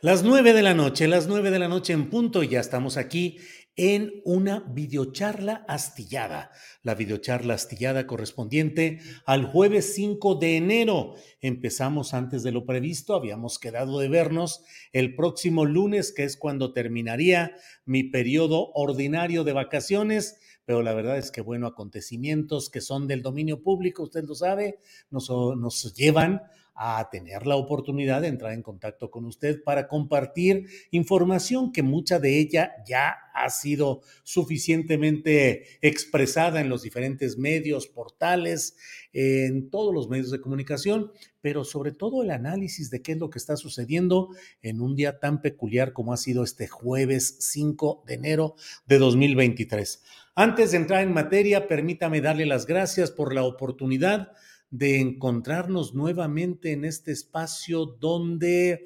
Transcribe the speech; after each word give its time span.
Las 0.00 0.22
nueve 0.22 0.52
de 0.52 0.62
la 0.62 0.74
noche, 0.74 1.08
las 1.08 1.26
nueve 1.26 1.50
de 1.50 1.58
la 1.58 1.66
noche 1.66 1.92
en 1.92 2.08
punto, 2.08 2.44
ya 2.44 2.60
estamos 2.60 2.96
aquí 2.96 3.38
en 3.74 4.22
una 4.24 4.60
videocharla 4.60 5.64
astillada. 5.66 6.52
La 6.84 6.94
videocharla 6.94 7.54
astillada 7.54 8.06
correspondiente 8.06 9.00
al 9.26 9.46
jueves 9.46 9.94
5 9.96 10.36
de 10.36 10.56
enero. 10.56 11.14
Empezamos 11.40 12.14
antes 12.14 12.44
de 12.44 12.52
lo 12.52 12.64
previsto, 12.64 13.16
habíamos 13.16 13.58
quedado 13.58 13.98
de 13.98 14.08
vernos 14.08 14.62
el 14.92 15.16
próximo 15.16 15.64
lunes, 15.64 16.12
que 16.12 16.22
es 16.22 16.36
cuando 16.36 16.72
terminaría 16.72 17.56
mi 17.84 18.04
periodo 18.04 18.70
ordinario 18.74 19.42
de 19.42 19.52
vacaciones 19.52 20.38
pero 20.64 20.82
la 20.82 20.92
verdad 20.92 21.16
es 21.16 21.30
que, 21.30 21.40
bueno, 21.40 21.66
acontecimientos 21.66 22.68
que 22.68 22.82
son 22.82 23.06
del 23.06 23.22
dominio 23.22 23.62
público, 23.62 24.02
usted 24.02 24.24
lo 24.24 24.34
sabe, 24.34 24.78
nos, 25.10 25.30
nos 25.30 25.94
llevan 25.94 26.42
a 26.80 27.08
tener 27.10 27.44
la 27.44 27.56
oportunidad 27.56 28.20
de 28.20 28.28
entrar 28.28 28.52
en 28.52 28.62
contacto 28.62 29.10
con 29.10 29.24
usted 29.24 29.64
para 29.64 29.88
compartir 29.88 30.66
información 30.92 31.72
que 31.72 31.82
mucha 31.82 32.20
de 32.20 32.38
ella 32.38 32.72
ya 32.86 33.16
ha 33.34 33.50
sido 33.50 34.02
suficientemente 34.22 35.64
expresada 35.82 36.60
en 36.60 36.68
los 36.68 36.82
diferentes 36.82 37.36
medios, 37.36 37.88
portales, 37.88 38.76
en 39.12 39.70
todos 39.70 39.92
los 39.92 40.08
medios 40.08 40.30
de 40.30 40.40
comunicación, 40.40 41.10
pero 41.40 41.64
sobre 41.64 41.90
todo 41.90 42.22
el 42.22 42.30
análisis 42.30 42.90
de 42.90 43.02
qué 43.02 43.12
es 43.12 43.18
lo 43.18 43.30
que 43.30 43.38
está 43.38 43.56
sucediendo 43.56 44.28
en 44.62 44.80
un 44.80 44.94
día 44.94 45.18
tan 45.18 45.42
peculiar 45.42 45.92
como 45.92 46.12
ha 46.12 46.16
sido 46.16 46.44
este 46.44 46.68
jueves 46.68 47.38
5 47.40 48.04
de 48.06 48.14
enero 48.14 48.54
de 48.86 48.98
2023. 48.98 50.04
Antes 50.36 50.70
de 50.70 50.76
entrar 50.76 51.02
en 51.02 51.12
materia, 51.12 51.66
permítame 51.66 52.20
darle 52.20 52.46
las 52.46 52.66
gracias 52.66 53.10
por 53.10 53.34
la 53.34 53.42
oportunidad 53.42 54.30
de 54.70 55.00
encontrarnos 55.00 55.94
nuevamente 55.94 56.72
en 56.72 56.84
este 56.84 57.12
espacio 57.12 57.86
donde 57.86 58.84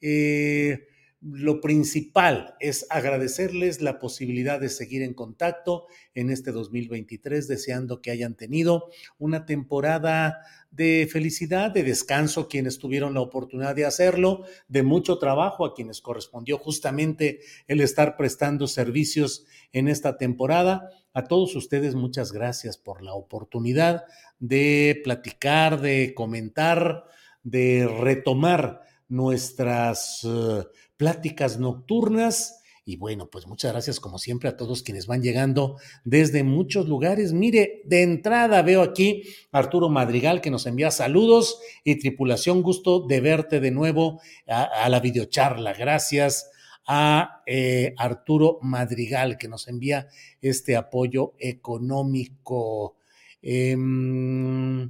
eh, 0.00 0.86
lo 1.24 1.62
principal 1.62 2.54
es 2.60 2.86
agradecerles 2.90 3.80
la 3.80 3.98
posibilidad 3.98 4.60
de 4.60 4.68
seguir 4.68 5.00
en 5.00 5.14
contacto 5.14 5.86
en 6.14 6.28
este 6.28 6.52
2023, 6.52 7.48
deseando 7.48 8.02
que 8.02 8.10
hayan 8.10 8.34
tenido 8.34 8.90
una 9.16 9.46
temporada 9.46 10.40
de 10.70 11.08
felicidad, 11.10 11.70
de 11.70 11.82
descanso, 11.82 12.46
quienes 12.46 12.78
tuvieron 12.78 13.14
la 13.14 13.22
oportunidad 13.22 13.74
de 13.74 13.86
hacerlo, 13.86 14.44
de 14.68 14.82
mucho 14.82 15.18
trabajo 15.18 15.64
a 15.64 15.74
quienes 15.74 16.02
correspondió 16.02 16.58
justamente 16.58 17.40
el 17.68 17.80
estar 17.80 18.18
prestando 18.18 18.66
servicios 18.66 19.46
en 19.72 19.88
esta 19.88 20.18
temporada. 20.18 20.90
A 21.14 21.24
todos 21.24 21.56
ustedes 21.56 21.94
muchas 21.94 22.32
gracias 22.32 22.76
por 22.76 23.02
la 23.02 23.14
oportunidad 23.14 24.04
de 24.46 25.00
platicar, 25.02 25.80
de 25.80 26.12
comentar, 26.14 27.04
de 27.42 27.86
retomar 27.86 28.82
nuestras 29.08 30.22
uh, 30.24 30.64
pláticas 30.98 31.58
nocturnas. 31.58 32.60
Y 32.84 32.96
bueno, 32.96 33.30
pues 33.30 33.46
muchas 33.46 33.72
gracias 33.72 33.98
como 33.98 34.18
siempre 34.18 34.50
a 34.50 34.58
todos 34.58 34.82
quienes 34.82 35.06
van 35.06 35.22
llegando 35.22 35.78
desde 36.04 36.44
muchos 36.44 36.86
lugares. 36.86 37.32
Mire, 37.32 37.80
de 37.86 38.02
entrada 38.02 38.60
veo 38.60 38.82
aquí 38.82 39.22
a 39.50 39.58
Arturo 39.60 39.88
Madrigal 39.88 40.42
que 40.42 40.50
nos 40.50 40.66
envía 40.66 40.90
saludos 40.90 41.58
y 41.82 41.98
tripulación, 41.98 42.60
gusto 42.60 43.00
de 43.00 43.22
verte 43.22 43.60
de 43.60 43.70
nuevo 43.70 44.20
a, 44.46 44.64
a 44.64 44.90
la 44.90 45.00
videocharla. 45.00 45.72
Gracias 45.72 46.50
a 46.86 47.42
eh, 47.46 47.94
Arturo 47.96 48.58
Madrigal 48.60 49.38
que 49.38 49.48
nos 49.48 49.68
envía 49.68 50.08
este 50.42 50.76
apoyo 50.76 51.32
económico. 51.38 52.96
Eh, 53.46 53.76
mm, 53.76 54.82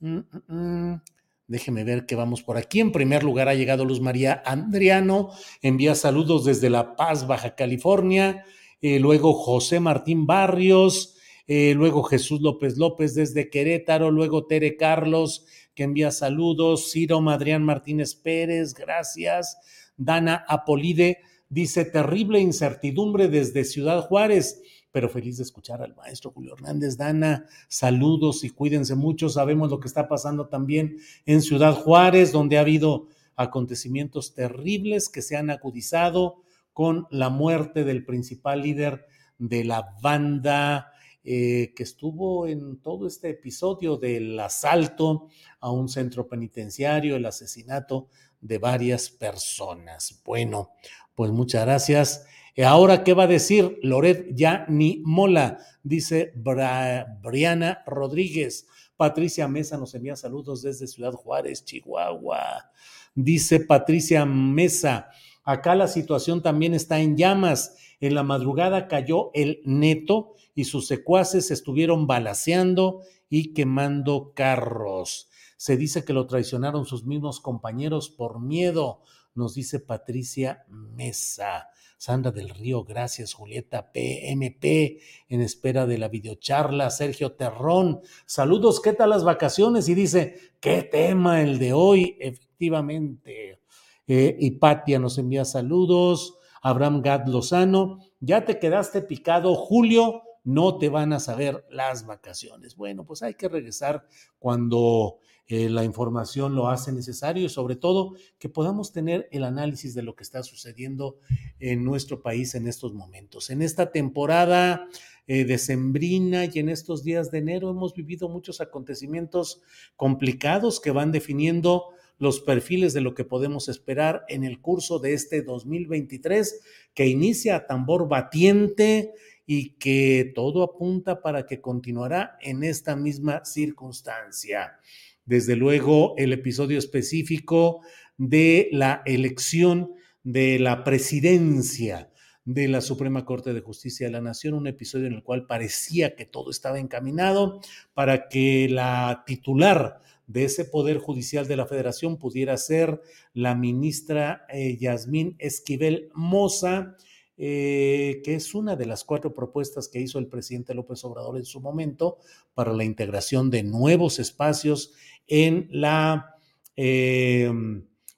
mm, 0.00 0.18
mm, 0.48 1.00
Déjeme 1.48 1.84
ver 1.84 2.04
qué 2.06 2.14
vamos 2.14 2.42
por 2.42 2.58
aquí. 2.58 2.80
En 2.80 2.92
primer 2.92 3.22
lugar 3.22 3.48
ha 3.48 3.54
llegado 3.54 3.84
Luz 3.84 4.00
María 4.00 4.42
Andriano, 4.44 5.30
envía 5.62 5.94
saludos 5.94 6.44
desde 6.44 6.68
La 6.70 6.96
Paz, 6.96 7.26
Baja 7.26 7.54
California. 7.54 8.44
Eh, 8.82 8.98
luego 8.98 9.32
José 9.32 9.80
Martín 9.80 10.26
Barrios, 10.26 11.16
eh, 11.46 11.72
luego 11.74 12.02
Jesús 12.02 12.40
López 12.42 12.76
López 12.76 13.14
desde 13.14 13.48
Querétaro, 13.48 14.10
luego 14.10 14.46
Tere 14.46 14.76
Carlos, 14.76 15.46
que 15.74 15.84
envía 15.84 16.10
saludos, 16.10 16.90
Ciro 16.90 17.20
Madrián 17.22 17.64
Martínez 17.64 18.14
Pérez, 18.14 18.74
gracias. 18.74 19.56
Dana 19.96 20.44
Apolide 20.48 21.20
dice 21.48 21.84
terrible 21.84 22.40
incertidumbre 22.40 23.28
desde 23.28 23.64
Ciudad 23.64 24.02
Juárez 24.02 24.60
pero 24.96 25.10
feliz 25.10 25.36
de 25.36 25.42
escuchar 25.42 25.82
al 25.82 25.94
maestro 25.94 26.30
Julio 26.30 26.54
Hernández. 26.54 26.96
Dana, 26.96 27.44
saludos 27.68 28.44
y 28.44 28.48
cuídense 28.48 28.94
mucho. 28.94 29.28
Sabemos 29.28 29.70
lo 29.70 29.78
que 29.78 29.88
está 29.88 30.08
pasando 30.08 30.48
también 30.48 30.96
en 31.26 31.42
Ciudad 31.42 31.74
Juárez, 31.74 32.32
donde 32.32 32.56
ha 32.56 32.62
habido 32.62 33.08
acontecimientos 33.34 34.32
terribles 34.32 35.10
que 35.10 35.20
se 35.20 35.36
han 35.36 35.50
agudizado 35.50 36.36
con 36.72 37.06
la 37.10 37.28
muerte 37.28 37.84
del 37.84 38.06
principal 38.06 38.62
líder 38.62 39.04
de 39.36 39.64
la 39.64 39.94
banda 40.00 40.92
eh, 41.22 41.74
que 41.76 41.82
estuvo 41.82 42.46
en 42.46 42.80
todo 42.80 43.06
este 43.06 43.28
episodio 43.28 43.98
del 43.98 44.40
asalto 44.40 45.28
a 45.60 45.70
un 45.70 45.90
centro 45.90 46.26
penitenciario, 46.26 47.16
el 47.16 47.26
asesinato 47.26 48.08
de 48.40 48.56
varias 48.56 49.10
personas. 49.10 50.22
Bueno, 50.24 50.70
pues 51.14 51.32
muchas 51.32 51.66
gracias. 51.66 52.24
Ahora, 52.64 53.04
¿qué 53.04 53.12
va 53.12 53.24
a 53.24 53.26
decir? 53.28 53.78
Loret 53.82 54.34
ya 54.34 54.64
ni 54.68 55.02
mola, 55.04 55.58
dice 55.82 56.32
Briana 56.36 57.82
Rodríguez. 57.86 58.66
Patricia 58.96 59.46
Mesa 59.46 59.76
nos 59.76 59.94
envía 59.94 60.16
saludos 60.16 60.62
desde 60.62 60.86
Ciudad 60.86 61.12
Juárez, 61.12 61.66
Chihuahua. 61.66 62.70
Dice 63.14 63.60
Patricia 63.60 64.24
Mesa, 64.24 65.10
acá 65.44 65.74
la 65.74 65.86
situación 65.86 66.42
también 66.42 66.72
está 66.72 66.98
en 66.98 67.18
llamas. 67.18 67.76
En 68.00 68.14
la 68.14 68.22
madrugada 68.22 68.88
cayó 68.88 69.30
el 69.34 69.60
neto 69.64 70.34
y 70.54 70.64
sus 70.64 70.86
secuaces 70.86 71.50
estuvieron 71.50 72.06
balaceando 72.06 73.02
y 73.28 73.52
quemando 73.52 74.32
carros. 74.34 75.28
Se 75.58 75.76
dice 75.76 76.04
que 76.04 76.14
lo 76.14 76.26
traicionaron 76.26 76.86
sus 76.86 77.04
mismos 77.04 77.40
compañeros 77.40 78.08
por 78.08 78.40
miedo, 78.40 79.02
nos 79.34 79.54
dice 79.54 79.78
Patricia 79.78 80.64
Mesa. 80.68 81.68
Sandra 81.96 82.30
del 82.30 82.50
Río, 82.50 82.84
gracias, 82.84 83.32
Julieta 83.32 83.90
PMP, 83.92 85.00
en 85.28 85.40
espera 85.40 85.86
de 85.86 85.98
la 85.98 86.08
videocharla, 86.08 86.90
Sergio 86.90 87.32
Terrón, 87.32 88.00
saludos, 88.26 88.80
¿qué 88.80 88.92
tal 88.92 89.10
las 89.10 89.24
vacaciones? 89.24 89.88
Y 89.88 89.94
dice, 89.94 90.36
¿qué 90.60 90.82
tema 90.82 91.42
el 91.42 91.58
de 91.58 91.72
hoy? 91.72 92.16
Efectivamente. 92.20 93.60
Eh, 94.06 94.36
Hipatia 94.38 94.98
nos 94.98 95.18
envía 95.18 95.44
saludos, 95.44 96.38
Abraham 96.62 97.00
Gad 97.02 97.26
Lozano, 97.26 97.98
ya 98.20 98.44
te 98.44 98.58
quedaste 98.58 99.02
picado, 99.02 99.54
Julio, 99.54 100.22
no 100.46 100.78
te 100.78 100.88
van 100.88 101.12
a 101.12 101.18
saber 101.18 101.66
las 101.70 102.06
vacaciones. 102.06 102.76
Bueno, 102.76 103.04
pues 103.04 103.22
hay 103.22 103.34
que 103.34 103.48
regresar 103.48 104.06
cuando 104.38 105.18
eh, 105.48 105.68
la 105.68 105.82
información 105.82 106.54
lo 106.54 106.68
hace 106.68 106.92
necesario 106.92 107.44
y 107.44 107.48
sobre 107.48 107.74
todo 107.74 108.14
que 108.38 108.48
podamos 108.48 108.92
tener 108.92 109.28
el 109.32 109.42
análisis 109.42 109.92
de 109.92 110.04
lo 110.04 110.14
que 110.14 110.22
está 110.22 110.44
sucediendo 110.44 111.18
en 111.58 111.84
nuestro 111.84 112.22
país 112.22 112.54
en 112.54 112.68
estos 112.68 112.94
momentos. 112.94 113.50
En 113.50 113.60
esta 113.60 113.90
temporada 113.90 114.88
eh, 115.26 115.44
decembrina 115.44 116.44
y 116.44 116.60
en 116.60 116.68
estos 116.68 117.02
días 117.02 117.32
de 117.32 117.38
enero 117.38 117.68
hemos 117.68 117.92
vivido 117.92 118.28
muchos 118.28 118.60
acontecimientos 118.60 119.62
complicados 119.96 120.78
que 120.78 120.92
van 120.92 121.10
definiendo 121.10 121.86
los 122.18 122.40
perfiles 122.40 122.94
de 122.94 123.00
lo 123.00 123.14
que 123.14 123.24
podemos 123.24 123.68
esperar 123.68 124.24
en 124.28 124.44
el 124.44 124.60
curso 124.60 125.00
de 125.00 125.12
este 125.12 125.42
2023 125.42 126.60
que 126.94 127.08
inicia 127.08 127.56
a 127.56 127.66
tambor 127.66 128.08
batiente 128.08 129.12
y 129.46 129.76
que 129.78 130.32
todo 130.34 130.62
apunta 130.62 131.22
para 131.22 131.46
que 131.46 131.60
continuará 131.60 132.36
en 132.40 132.64
esta 132.64 132.96
misma 132.96 133.44
circunstancia. 133.44 134.78
Desde 135.24 135.56
luego, 135.56 136.14
el 136.18 136.32
episodio 136.32 136.78
específico 136.78 137.80
de 138.18 138.68
la 138.72 139.02
elección 139.06 139.92
de 140.22 140.58
la 140.58 140.82
presidencia 140.82 142.10
de 142.44 142.68
la 142.68 142.80
Suprema 142.80 143.24
Corte 143.24 143.52
de 143.52 143.60
Justicia 143.60 144.06
de 144.06 144.12
la 144.12 144.20
Nación, 144.20 144.54
un 144.54 144.68
episodio 144.68 145.08
en 145.08 145.14
el 145.14 145.22
cual 145.22 145.46
parecía 145.46 146.14
que 146.14 146.24
todo 146.24 146.50
estaba 146.50 146.78
encaminado 146.78 147.60
para 147.92 148.28
que 148.28 148.68
la 148.68 149.24
titular 149.26 150.00
de 150.28 150.44
ese 150.44 150.64
Poder 150.64 150.98
Judicial 150.98 151.46
de 151.48 151.56
la 151.56 151.66
Federación 151.66 152.18
pudiera 152.18 152.56
ser 152.56 153.00
la 153.34 153.54
ministra 153.54 154.46
eh, 154.48 154.76
Yasmín 154.76 155.36
Esquivel 155.38 156.08
Moza, 156.14 156.96
eh, 157.38 158.20
que 158.24 158.34
es 158.34 158.54
una 158.54 158.76
de 158.76 158.86
las 158.86 159.04
cuatro 159.04 159.34
propuestas 159.34 159.88
que 159.88 160.00
hizo 160.00 160.18
el 160.18 160.26
presidente 160.26 160.74
López 160.74 161.04
Obrador 161.04 161.36
en 161.36 161.44
su 161.44 161.60
momento 161.60 162.18
para 162.54 162.72
la 162.72 162.84
integración 162.84 163.50
de 163.50 163.62
nuevos 163.62 164.18
espacios 164.18 164.92
en 165.26 165.68
la... 165.70 166.36
Eh, 166.76 167.50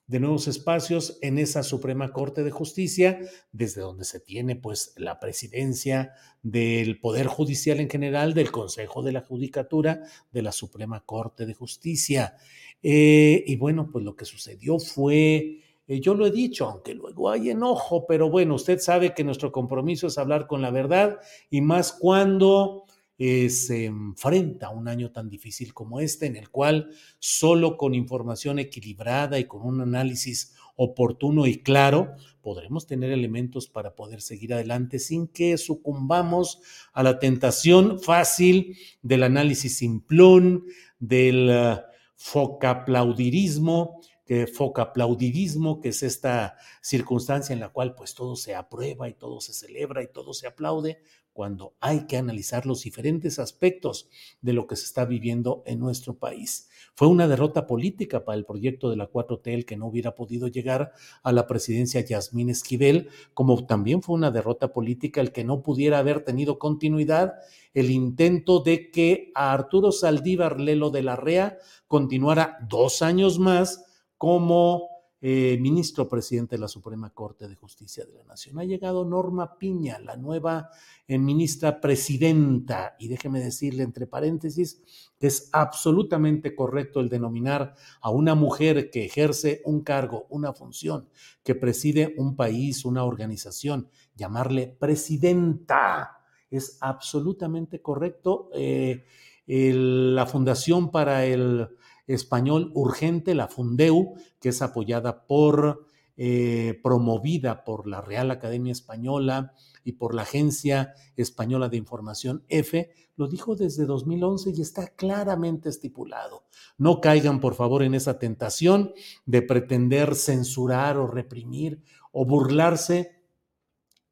de 0.09 0.19
nuevos 0.19 0.47
espacios 0.47 1.19
en 1.21 1.37
esa 1.37 1.61
Suprema 1.61 2.11
Corte 2.11 2.43
de 2.43 2.49
Justicia, 2.49 3.19
desde 3.51 3.81
donde 3.81 4.05
se 4.05 4.19
tiene 4.19 4.55
pues 4.55 4.95
la 4.97 5.19
presidencia 5.19 6.13
del 6.41 6.99
Poder 6.99 7.27
Judicial 7.27 7.79
en 7.79 7.91
general, 7.91 8.33
del 8.33 8.49
Consejo 8.49 9.03
de 9.03 9.11
la 9.11 9.21
Judicatura, 9.21 10.01
de 10.31 10.41
la 10.41 10.51
Suprema 10.51 11.05
Corte 11.05 11.45
de 11.45 11.53
Justicia. 11.53 12.37
Eh, 12.81 13.43
y 13.45 13.55
bueno, 13.57 13.91
pues 13.91 14.03
lo 14.03 14.15
que 14.15 14.25
sucedió 14.25 14.79
fue, 14.79 15.59
eh, 15.89 15.99
yo 15.99 16.13
lo 16.13 16.27
he 16.27 16.31
dicho, 16.31 16.69
aunque 16.69 16.93
luego 16.93 17.31
hay 17.31 17.49
enojo, 17.49 18.05
pero 18.07 18.29
bueno, 18.29 18.53
usted 18.53 18.77
sabe 18.77 19.15
que 19.15 19.23
nuestro 19.23 19.51
compromiso 19.51 20.05
es 20.05 20.19
hablar 20.19 20.45
con 20.45 20.61
la 20.61 20.69
verdad 20.69 21.17
y 21.49 21.61
más 21.61 21.91
cuando 21.93 22.85
eh, 23.17 23.49
se 23.49 23.85
enfrenta 23.85 24.67
a 24.67 24.69
un 24.69 24.87
año 24.87 25.11
tan 25.11 25.29
difícil 25.29 25.73
como 25.73 25.99
este, 25.99 26.27
en 26.27 26.35
el 26.35 26.51
cual 26.51 26.91
solo 27.17 27.75
con 27.75 27.95
información 27.95 28.59
equilibrada 28.59 29.39
y 29.39 29.45
con 29.45 29.63
un 29.63 29.81
análisis 29.81 30.53
oportuno 30.75 31.47
y 31.47 31.63
claro, 31.63 32.13
podremos 32.43 32.85
tener 32.85 33.11
elementos 33.11 33.67
para 33.67 33.95
poder 33.95 34.21
seguir 34.21 34.53
adelante 34.53 34.99
sin 34.99 35.27
que 35.27 35.57
sucumbamos 35.57 36.61
a 36.93 37.01
la 37.01 37.17
tentación 37.17 37.99
fácil 37.99 38.77
del 39.01 39.23
análisis 39.23 39.77
simplón, 39.77 40.65
del 40.99 41.49
uh, 41.49 41.79
focaplaudirismo, 42.15 44.01
que 44.29 44.45
focaplaudidismo, 44.45 45.81
que 45.81 45.89
es 45.89 46.03
esta 46.03 46.55
circunstancia 46.83 47.51
en 47.51 47.59
la 47.59 47.69
cual 47.69 47.95
pues 47.95 48.13
todo 48.13 48.35
se 48.35 48.53
aprueba 48.53 49.09
y 49.09 49.15
todo 49.15 49.41
se 49.41 49.53
celebra 49.53 50.03
y 50.03 50.07
todo 50.07 50.35
se 50.35 50.45
aplaude, 50.45 50.99
cuando 51.33 51.73
hay 51.79 52.05
que 52.05 52.17
analizar 52.17 52.67
los 52.67 52.83
diferentes 52.83 53.39
aspectos 53.39 54.07
de 54.39 54.53
lo 54.53 54.67
que 54.67 54.75
se 54.75 54.85
está 54.85 55.05
viviendo 55.05 55.63
en 55.65 55.79
nuestro 55.79 56.19
país. 56.19 56.69
Fue 56.93 57.07
una 57.07 57.27
derrota 57.27 57.65
política 57.65 58.23
para 58.23 58.37
el 58.37 58.45
proyecto 58.45 58.91
de 58.91 58.97
la 58.97 59.09
4T 59.09 59.51
el 59.51 59.65
que 59.65 59.77
no 59.77 59.87
hubiera 59.87 60.13
podido 60.13 60.47
llegar 60.47 60.93
a 61.23 61.31
la 61.31 61.47
presidencia 61.47 62.05
Yasmín 62.05 62.51
Esquivel, 62.51 63.09
como 63.33 63.65
también 63.65 64.03
fue 64.03 64.13
una 64.13 64.29
derrota 64.29 64.73
política 64.73 65.21
el 65.21 65.31
que 65.31 65.43
no 65.43 65.63
pudiera 65.63 65.97
haber 65.97 66.23
tenido 66.23 66.59
continuidad 66.59 67.33
el 67.73 67.89
intento 67.89 68.59
de 68.59 68.91
que 68.91 69.31
a 69.33 69.53
Arturo 69.53 69.91
Saldívar 69.91 70.59
Lelo 70.59 70.91
de 70.91 71.01
la 71.01 71.15
Rea 71.15 71.57
continuara 71.87 72.59
dos 72.69 73.01
años 73.01 73.39
más 73.39 73.85
como 74.19 74.89
eh, 75.21 75.57
ministro 75.61 76.07
presidente 76.07 76.55
de 76.55 76.61
la 76.61 76.67
Suprema 76.67 77.09
Corte 77.09 77.47
de 77.47 77.55
Justicia 77.55 78.05
de 78.05 78.13
la 78.13 78.23
Nación. 78.25 78.59
Ha 78.59 78.65
llegado 78.65 79.05
Norma 79.05 79.57
Piña, 79.57 79.97
la 79.99 80.17
nueva 80.17 80.69
eh, 81.07 81.17
ministra 81.17 81.79
presidenta, 81.79 82.95
y 82.99 83.07
déjeme 83.07 83.39
decirle 83.39 83.83
entre 83.83 84.07
paréntesis 84.07 84.81
que 85.17 85.27
es 85.27 85.49
absolutamente 85.53 86.53
correcto 86.53 86.99
el 86.99 87.07
denominar 87.07 87.75
a 88.01 88.09
una 88.09 88.35
mujer 88.35 88.89
que 88.89 89.05
ejerce 89.05 89.61
un 89.63 89.81
cargo, 89.83 90.27
una 90.29 90.53
función, 90.53 91.07
que 91.43 91.55
preside 91.55 92.13
un 92.17 92.35
país, 92.35 92.83
una 92.83 93.05
organización, 93.05 93.89
llamarle 94.15 94.67
presidenta. 94.67 96.17
Es 96.51 96.77
absolutamente 96.81 97.81
correcto. 97.81 98.49
Eh, 98.53 99.05
la 99.47 100.25
Fundación 100.25 100.91
para 100.91 101.25
el 101.25 101.69
español 102.09 102.71
urgente, 102.73 103.35
la 103.35 103.47
Fundeu, 103.47 104.15
que 104.41 104.49
es 104.49 104.61
apoyada 104.61 105.27
por, 105.27 105.85
eh, 106.17 106.79
promovida 106.83 107.63
por 107.63 107.87
la 107.87 108.01
Real 108.01 108.31
Academia 108.31 108.71
Española 108.71 109.53
y 109.83 109.93
por 109.93 110.15
la 110.15 110.23
Agencia 110.23 110.95
Española 111.15 111.69
de 111.69 111.77
Información 111.77 112.43
EFE, 112.49 112.91
lo 113.15 113.27
dijo 113.27 113.55
desde 113.55 113.85
2011 113.85 114.53
y 114.55 114.61
está 114.61 114.87
claramente 114.87 115.69
estipulado. 115.69 116.45
No 116.77 116.99
caigan, 116.99 117.39
por 117.39 117.53
favor, 117.53 117.83
en 117.83 117.93
esa 117.93 118.17
tentación 118.17 118.91
de 119.25 119.43
pretender 119.43 120.15
censurar 120.15 120.97
o 120.97 121.05
reprimir 121.05 121.83
o 122.11 122.25
burlarse 122.25 123.21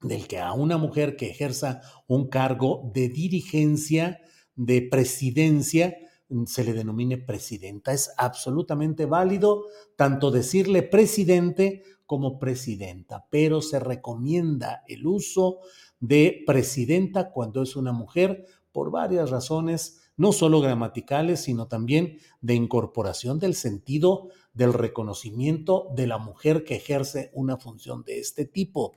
del 0.02 0.28
que 0.28 0.40
a 0.40 0.54
una 0.54 0.78
mujer 0.78 1.16
que 1.16 1.32
ejerza 1.32 1.82
un 2.06 2.30
cargo 2.30 2.92
de 2.94 3.10
dirigencia, 3.10 4.20
de 4.56 4.84
presidencia, 4.84 5.98
se 6.46 6.64
le 6.64 6.74
denomine 6.74 7.18
presidenta. 7.18 7.94
Es 7.94 8.12
absolutamente 8.18 9.06
válido 9.06 9.66
tanto 9.96 10.32
decirle 10.32 10.84
presidente 10.84 11.84
como 12.06 12.40
presidenta, 12.40 13.28
pero 13.30 13.62
se 13.62 13.80
recomienda 13.80 14.84
el 14.88 15.06
uso 15.06 15.60
de 16.00 16.44
presidenta 16.46 17.32
cuando 17.32 17.62
es 17.62 17.76
una 17.76 17.92
mujer 17.92 18.46
por 18.72 18.92
varias 18.92 19.30
razones, 19.30 20.12
no 20.16 20.32
solo 20.32 20.62
gramaticales, 20.62 21.42
sino 21.42 21.68
también 21.68 22.18
de 22.42 22.56
incorporación 22.56 23.40
del 23.40 23.56
sentido 23.56 24.30
del 24.54 24.74
reconocimiento 24.74 25.88
de 25.96 26.08
la 26.08 26.18
mujer 26.18 26.64
que 26.64 26.76
ejerce 26.76 27.32
una 27.34 27.58
función 27.58 28.04
de 28.04 28.20
este 28.20 28.46
tipo. 28.46 28.94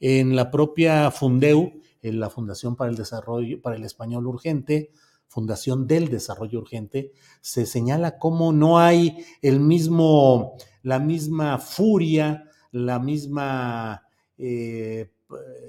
En 0.00 0.34
la 0.34 0.50
propia 0.50 1.10
Fundeu, 1.10 1.80
en 2.02 2.20
la 2.20 2.30
Fundación 2.30 2.76
para 2.76 2.90
el 2.90 2.96
Desarrollo, 2.96 3.60
para 3.62 3.76
el 3.76 3.84
Español 3.84 4.26
Urgente, 4.26 4.90
Fundación 5.28 5.86
del 5.86 6.08
Desarrollo 6.08 6.60
Urgente, 6.60 7.12
se 7.40 7.66
señala 7.66 8.18
cómo 8.18 8.52
no 8.52 8.78
hay 8.78 9.24
el 9.42 9.60
mismo, 9.60 10.56
la 10.82 10.98
misma 10.98 11.58
furia, 11.58 12.44
la 12.70 12.98
misma 12.98 14.02
eh, 14.38 15.10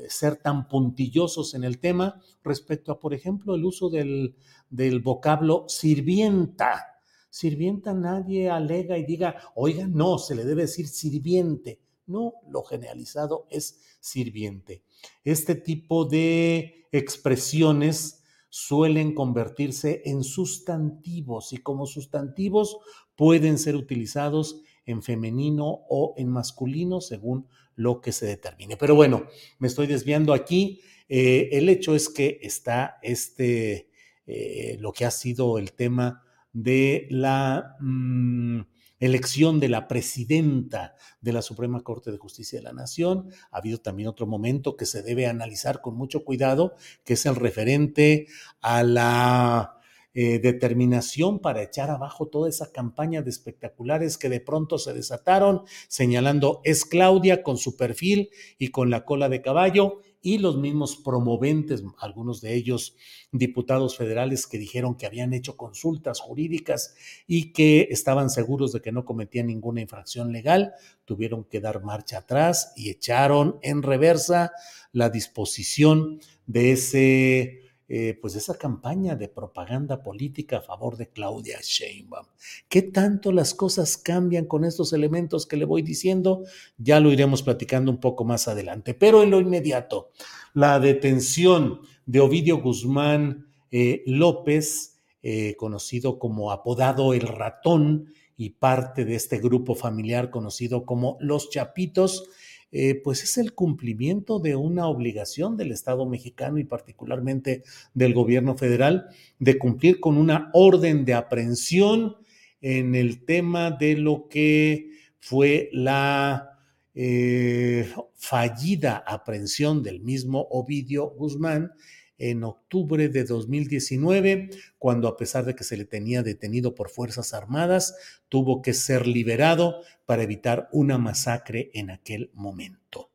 ser 0.08 0.38
tan 0.38 0.68
puntillosos 0.68 1.54
en 1.54 1.64
el 1.64 1.80
tema 1.80 2.22
respecto 2.44 2.92
a, 2.92 3.00
por 3.00 3.14
ejemplo, 3.14 3.56
el 3.56 3.66
uso 3.66 3.90
del, 3.90 4.36
del 4.70 5.00
vocablo 5.00 5.66
sirvienta. 5.68 7.00
Sirvienta 7.30 7.94
nadie 7.94 8.50
alega 8.50 8.98
y 8.98 9.06
diga, 9.06 9.36
oiga, 9.56 9.88
no, 9.88 10.18
se 10.18 10.36
le 10.36 10.46
debe 10.46 10.64
decir 10.64 10.88
sirviente. 10.88 11.82
No, 12.08 12.34
lo 12.50 12.64
generalizado 12.64 13.48
es 13.50 13.82
sirviente. 14.00 14.84
Este 15.24 15.56
tipo 15.56 16.06
de 16.06 16.88
expresiones 16.92 18.24
suelen 18.58 19.14
convertirse 19.14 20.02
en 20.06 20.24
sustantivos 20.24 21.52
y 21.52 21.58
como 21.58 21.86
sustantivos 21.86 22.78
pueden 23.18 23.58
ser 23.58 23.76
utilizados 23.76 24.62
en 24.86 25.04
femenino 25.04 25.66
o 25.90 26.14
en 26.16 26.30
masculino 26.30 27.02
según 27.02 27.50
lo 27.76 28.00
que 28.00 28.14
se 28.14 28.28
determine. 28.28 28.78
Pero 28.78 28.96
bueno, 28.96 29.26
me 29.60 29.68
estoy 29.68 29.88
desviando 29.88 30.34
aquí. 30.34 30.80
Eh, 31.10 31.50
el 31.52 31.68
hecho 31.68 31.96
es 31.96 32.08
que 32.08 32.40
está 32.42 32.98
este, 33.04 33.90
eh, 34.26 34.78
lo 34.80 34.94
que 34.94 35.04
ha 35.04 35.12
sido 35.12 35.58
el 35.58 35.74
tema 35.74 36.24
de 36.54 37.08
la... 37.10 37.76
Mm, 37.82 38.62
elección 39.00 39.60
de 39.60 39.70
la 39.70 39.88
presidenta 39.88 40.96
de 41.22 41.34
la 41.34 41.42
Suprema 41.42 41.82
Corte 41.82 42.12
de 42.12 42.18
Justicia 42.18 42.60
de 42.60 42.64
la 42.64 42.74
Nación. 42.74 43.30
Ha 43.52 43.58
habido 43.58 43.80
también 43.80 44.10
otro 44.10 44.28
momento 44.28 44.78
que 44.78 44.86
se 44.86 45.02
debe 45.02 45.28
analizar 45.28 45.82
con 45.82 45.96
mucho 45.96 46.24
cuidado, 46.24 46.76
que 47.04 47.14
es 47.14 47.26
el 47.26 47.36
referente 47.36 48.28
a 48.62 48.84
la 48.84 49.76
eh, 50.18 50.40
determinación 50.40 51.40
para 51.40 51.62
echar 51.62 51.90
abajo 51.90 52.30
toda 52.30 52.48
esa 52.48 52.72
campaña 52.72 53.22
de 53.22 53.30
espectaculares 53.30 54.18
que 54.18 54.30
de 54.30 54.40
pronto 54.40 54.78
se 54.78 54.94
desataron, 54.94 55.64
señalando 55.90 56.62
es 56.64 56.86
Claudia 56.86 57.44
con 57.44 57.58
su 57.58 57.76
perfil 57.76 58.30
y 58.58 58.70
con 58.70 58.90
la 58.90 59.04
cola 59.04 59.28
de 59.28 59.42
caballo 59.42 60.00
y 60.26 60.40
los 60.40 60.58
mismos 60.58 60.96
promoventes, 60.96 61.84
algunos 62.00 62.42
de 62.42 62.56
ellos 62.56 62.96
diputados 63.32 63.96
federales 63.96 64.48
que 64.48 64.58
dijeron 64.58 64.96
que 64.96 65.06
habían 65.06 65.36
hecho 65.36 65.56
consultas 65.56 66.20
jurídicas 66.20 66.96
y 67.28 67.54
que 67.54 67.90
estaban 67.92 68.32
seguros 68.32 68.74
de 68.74 68.82
que 68.82 68.92
no 68.92 69.06
cometían 69.06 69.46
ninguna 69.46 69.82
infracción 69.82 70.32
legal, 70.32 70.74
tuvieron 71.06 71.44
que 71.44 71.62
dar 71.62 71.84
marcha 71.84 72.18
atrás 72.18 72.74
y 72.76 72.90
echaron 72.90 73.60
en 73.62 73.84
reversa 73.84 74.52
la 74.94 75.12
disposición 75.12 76.20
de 76.48 76.72
ese 76.72 77.65
eh, 77.88 78.18
pues 78.20 78.36
esa 78.36 78.58
campaña 78.58 79.16
de 79.16 79.28
propaganda 79.28 80.02
política 80.02 80.58
a 80.58 80.62
favor 80.62 80.98
de 80.98 81.10
Claudia 81.10 81.60
Sheinbaum. 81.62 82.26
¿Qué 82.68 82.82
tanto 82.82 83.32
las 83.32 83.54
cosas 83.54 83.98
cambian 83.98 84.46
con 84.46 84.66
estos 84.66 84.92
elementos 84.94 85.46
que 85.46 85.58
le 85.58 85.66
voy 85.66 85.84
diciendo? 85.84 86.44
Ya 86.78 87.00
lo 87.00 87.12
iremos 87.12 87.44
platicando 87.44 87.92
un 87.92 88.00
poco 88.00 88.26
más 88.26 88.48
adelante. 88.48 88.96
Pero 88.96 89.22
en 89.22 89.30
lo 89.30 89.40
inmediato, 89.40 90.12
la 90.54 90.80
detención 90.80 91.82
de 92.06 92.22
Ovidio 92.22 92.58
Guzmán 92.62 93.48
eh, 93.72 94.04
López, 94.06 95.00
eh, 95.22 95.56
conocido 95.58 96.18
como 96.18 96.52
apodado 96.52 97.14
El 97.14 97.28
Ratón 97.28 98.14
y 98.38 98.52
parte 98.52 99.06
de 99.06 99.16
este 99.16 99.40
grupo 99.40 99.76
familiar 99.76 100.30
conocido 100.30 100.86
como 100.86 101.18
Los 101.20 101.50
Chapitos, 101.50 102.30
eh, 102.78 103.00
pues 103.02 103.24
es 103.24 103.38
el 103.38 103.54
cumplimiento 103.54 104.38
de 104.40 104.58
una 104.58 104.88
obligación 104.88 105.56
del 105.56 105.72
Estado 105.72 106.06
mexicano 106.06 106.58
y 106.58 106.66
particularmente 106.66 107.64
del 107.94 108.14
gobierno 108.14 108.58
federal 108.58 109.08
de 109.40 109.58
cumplir 109.58 110.02
con 110.02 110.18
una 110.18 110.50
orden 110.52 111.06
de 111.06 111.14
aprehensión 111.14 112.18
en 112.60 112.94
el 112.94 113.24
tema 113.24 113.72
de 113.72 113.96
lo 113.96 114.28
que 114.28 114.90
fue 115.20 115.70
la 115.72 116.60
eh, 116.94 117.88
fallida 118.14 119.06
aprehensión 119.08 119.82
del 119.82 120.02
mismo 120.02 120.46
Ovidio 120.50 121.08
Guzmán 121.12 121.72
en 122.18 122.44
octubre 122.44 123.10
de 123.10 123.24
2019, 123.24 124.50
cuando 124.78 125.08
a 125.08 125.18
pesar 125.18 125.46
de 125.46 125.56
que 125.56 125.64
se 125.64 125.78
le 125.78 125.86
tenía 125.86 126.24
detenido 126.24 126.76
por 126.76 126.90
Fuerzas 126.90 127.34
Armadas, 127.34 127.96
tuvo 128.30 128.62
que 128.62 128.74
ser 128.74 129.08
liberado 129.08 129.82
para 130.06 130.24
evitar 130.24 130.70
una 130.72 130.98
masacre 130.98 131.72
en 131.74 131.90
aquel 131.90 132.32
momento. 132.34 133.12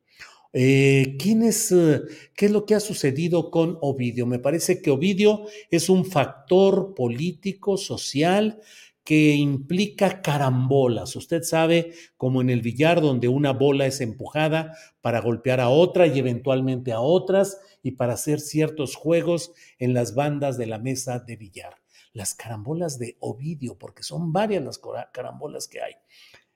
Eh, 0.52 1.16
¿quién 1.18 1.42
es, 1.42 1.70
eh, 1.70 2.00
¿Qué 2.34 2.46
es 2.46 2.52
lo 2.52 2.66
que 2.66 2.74
ha 2.74 2.80
sucedido 2.80 3.50
con 3.50 3.78
Ovidio? 3.80 4.26
Me 4.26 4.40
parece 4.40 4.82
que 4.82 4.90
Ovidio 4.90 5.44
es 5.70 5.88
un 5.88 6.04
factor 6.04 6.94
político, 6.94 7.76
social, 7.76 8.60
que 9.04 9.34
implica 9.34 10.22
carambolas. 10.22 11.16
Usted 11.16 11.42
sabe, 11.42 11.92
como 12.16 12.40
en 12.40 12.50
el 12.50 12.62
billar, 12.62 13.00
donde 13.00 13.28
una 13.28 13.52
bola 13.52 13.86
es 13.86 14.00
empujada 14.00 14.76
para 15.00 15.20
golpear 15.20 15.60
a 15.60 15.68
otra 15.68 16.06
y 16.06 16.18
eventualmente 16.18 16.92
a 16.92 17.00
otras 17.00 17.60
y 17.82 17.92
para 17.92 18.14
hacer 18.14 18.40
ciertos 18.40 18.94
juegos 18.94 19.52
en 19.78 19.94
las 19.94 20.14
bandas 20.14 20.58
de 20.58 20.66
la 20.66 20.78
mesa 20.78 21.18
de 21.18 21.36
billar. 21.36 21.76
Las 22.12 22.34
carambolas 22.34 22.98
de 22.98 23.16
Ovidio, 23.20 23.78
porque 23.78 24.02
son 24.02 24.32
varias 24.32 24.62
las 24.62 24.80
carambolas 25.12 25.68
que 25.68 25.80
hay. 25.80 25.94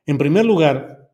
En 0.06 0.18
primer 0.18 0.44
lugar, 0.44 1.10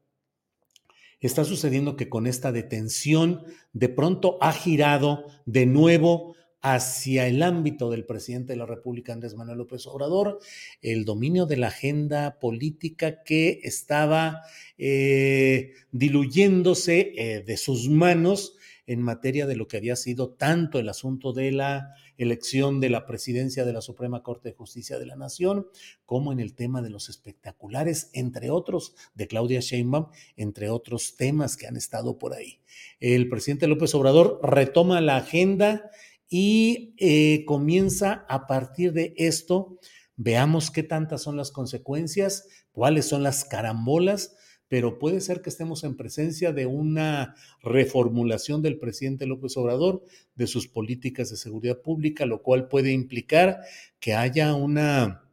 está 1.21 1.45
sucediendo 1.45 1.97
que 1.97 2.09
con 2.09 2.27
esta 2.27 2.51
detención 2.51 3.45
de 3.73 3.89
pronto 3.89 4.39
ha 4.41 4.53
girado 4.53 5.27
de 5.45 5.67
nuevo 5.67 6.35
hacia 6.63 7.27
el 7.27 7.43
ámbito 7.43 7.91
del 7.91 8.05
presidente 8.05 8.53
de 8.53 8.59
la 8.59 8.67
República, 8.67 9.13
Andrés 9.13 9.35
Manuel 9.35 9.59
López 9.59 9.87
Obrador, 9.87 10.39
el 10.83 11.05
dominio 11.05 11.47
de 11.47 11.57
la 11.57 11.69
agenda 11.69 12.39
política 12.39 13.23
que 13.23 13.61
estaba 13.63 14.43
eh, 14.77 15.73
diluyéndose 15.93 17.13
eh, 17.17 17.43
de 17.47 17.57
sus 17.57 17.89
manos 17.89 18.57
en 18.87 19.03
materia 19.03 19.47
de 19.47 19.55
lo 19.55 19.69
que 19.69 19.77
había 19.77 19.95
sido 19.95 20.31
tanto 20.31 20.81
el 20.81 20.89
asunto 20.89 21.33
de 21.33 21.53
la 21.53 21.95
elección 22.19 22.81
de 22.81 22.91
la 22.91 23.07
presidencia 23.07 23.65
de 23.65 23.73
la 23.73 23.81
Suprema 23.81 24.23
Corte 24.25 24.49
de 24.49 24.55
Justicia 24.57 24.99
de 24.99 25.07
la 25.07 25.15
Nación, 25.15 25.69
como 26.05 26.33
en 26.33 26.41
el 26.41 26.55
tema 26.55 26.83
de 26.83 26.91
los 26.91 27.09
espectaculares, 27.09 28.11
entre 28.15 28.51
otros, 28.51 28.95
de 29.15 29.29
Claudia 29.29 29.61
Sheinbaum, 29.61 30.09
entre 30.37 30.71
otros 30.71 31.17
temas 31.17 31.57
que 31.57 31.69
han 31.69 31.77
estado 31.77 32.19
por 32.19 32.35
ahí. 32.35 32.59
El 32.99 33.29
presidente 33.29 33.69
López 33.69 33.95
Obrador 33.95 34.41
retoma 34.43 35.01
la 35.01 35.19
agenda 35.19 35.91
y 36.31 36.95
eh, 36.97 37.45
comienza 37.45 38.25
a 38.29 38.47
partir 38.47 38.95
de 38.95 39.13
esto, 39.19 39.79
veamos 40.17 40.71
qué 40.71 40.83
tantas 40.83 41.23
son 41.23 41.37
las 41.37 41.51
consecuencias, 41.51 42.47
cuáles 42.73 43.05
son 43.05 43.23
las 43.23 43.45
carambolas 43.45 44.37
pero 44.71 45.01
puede 45.01 45.21
ser 45.21 45.43
que 45.43 45.51
estemos 45.51 45.83
en 45.83 45.97
presencia 45.97 46.53
de 46.53 46.65
una 46.65 47.35
reformulación 47.61 48.63
del 48.63 48.79
presidente 48.79 49.27
López 49.27 49.57
Obrador 49.57 50.05
de 50.37 50.47
sus 50.47 50.69
políticas 50.69 51.29
de 51.29 51.37
seguridad 51.37 51.83
pública, 51.83 52.25
lo 52.25 52.41
cual 52.41 52.69
puede 52.69 52.93
implicar 52.93 53.63
que 53.99 54.15
haya 54.15 54.55
una 54.55 55.25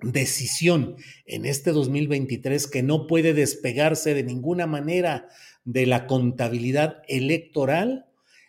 decisión 0.00 0.94
en 1.24 1.44
este 1.44 1.72
2023 1.72 2.68
que 2.68 2.84
no 2.84 3.08
puede 3.08 3.34
despegarse 3.34 4.14
de 4.14 4.22
ninguna 4.22 4.68
manera 4.68 5.28
de 5.64 5.86
la 5.86 6.06
contabilidad 6.06 7.02
electoral 7.08 8.06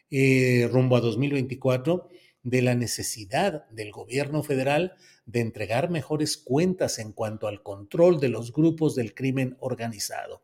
eh, 0.09 0.69
rumbo 0.71 0.95
a 0.95 1.01
2024, 1.01 2.09
de 2.43 2.61
la 2.61 2.75
necesidad 2.75 3.67
del 3.71 3.91
gobierno 3.91 4.41
federal 4.41 4.93
de 5.25 5.41
entregar 5.41 5.89
mejores 5.89 6.37
cuentas 6.37 6.97
en 6.97 7.11
cuanto 7.11 7.47
al 7.47 7.61
control 7.61 8.21
de 8.21 8.29
los 8.29 8.53
grupos 8.53 8.95
del 8.95 9.13
crimen 9.13 9.57
organizado. 9.59 10.43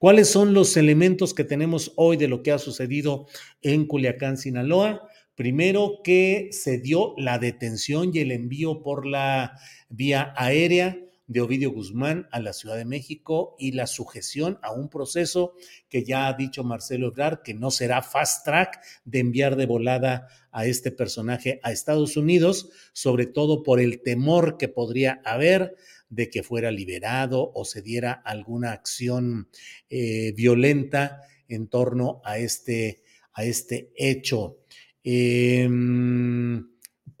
¿Cuáles 0.00 0.28
son 0.28 0.52
los 0.52 0.76
elementos 0.76 1.32
que 1.32 1.44
tenemos 1.44 1.92
hoy 1.94 2.16
de 2.16 2.26
lo 2.26 2.42
que 2.42 2.50
ha 2.50 2.58
sucedido 2.58 3.26
en 3.62 3.86
Culiacán, 3.86 4.36
Sinaloa? 4.36 5.08
Primero 5.36 6.00
que 6.02 6.48
se 6.50 6.78
dio 6.78 7.14
la 7.16 7.38
detención 7.38 8.10
y 8.12 8.18
el 8.18 8.32
envío 8.32 8.82
por 8.82 9.06
la 9.06 9.56
vía 9.88 10.34
aérea 10.36 10.98
de 11.26 11.40
Ovidio 11.40 11.70
Guzmán 11.70 12.28
a 12.30 12.40
la 12.40 12.52
Ciudad 12.52 12.76
de 12.76 12.84
México 12.84 13.56
y 13.58 13.72
la 13.72 13.86
sujeción 13.86 14.58
a 14.62 14.72
un 14.72 14.88
proceso 14.88 15.54
que 15.88 16.04
ya 16.04 16.26
ha 16.26 16.34
dicho 16.34 16.64
Marcelo 16.64 17.08
Ebrard 17.08 17.42
que 17.42 17.54
no 17.54 17.70
será 17.70 18.02
fast 18.02 18.44
track 18.44 18.80
de 19.04 19.20
enviar 19.20 19.56
de 19.56 19.66
volada 19.66 20.28
a 20.52 20.66
este 20.66 20.90
personaje 20.90 21.60
a 21.62 21.72
Estados 21.72 22.16
Unidos, 22.16 22.70
sobre 22.92 23.26
todo 23.26 23.62
por 23.62 23.80
el 23.80 24.02
temor 24.02 24.58
que 24.58 24.68
podría 24.68 25.20
haber 25.24 25.76
de 26.10 26.30
que 26.30 26.42
fuera 26.42 26.70
liberado 26.70 27.50
o 27.54 27.64
se 27.64 27.82
diera 27.82 28.12
alguna 28.12 28.72
acción 28.72 29.48
eh, 29.88 30.32
violenta 30.36 31.22
en 31.48 31.68
torno 31.68 32.20
a 32.24 32.38
este, 32.38 33.02
a 33.32 33.44
este 33.44 33.92
hecho. 33.96 34.58
Em, 35.02 36.73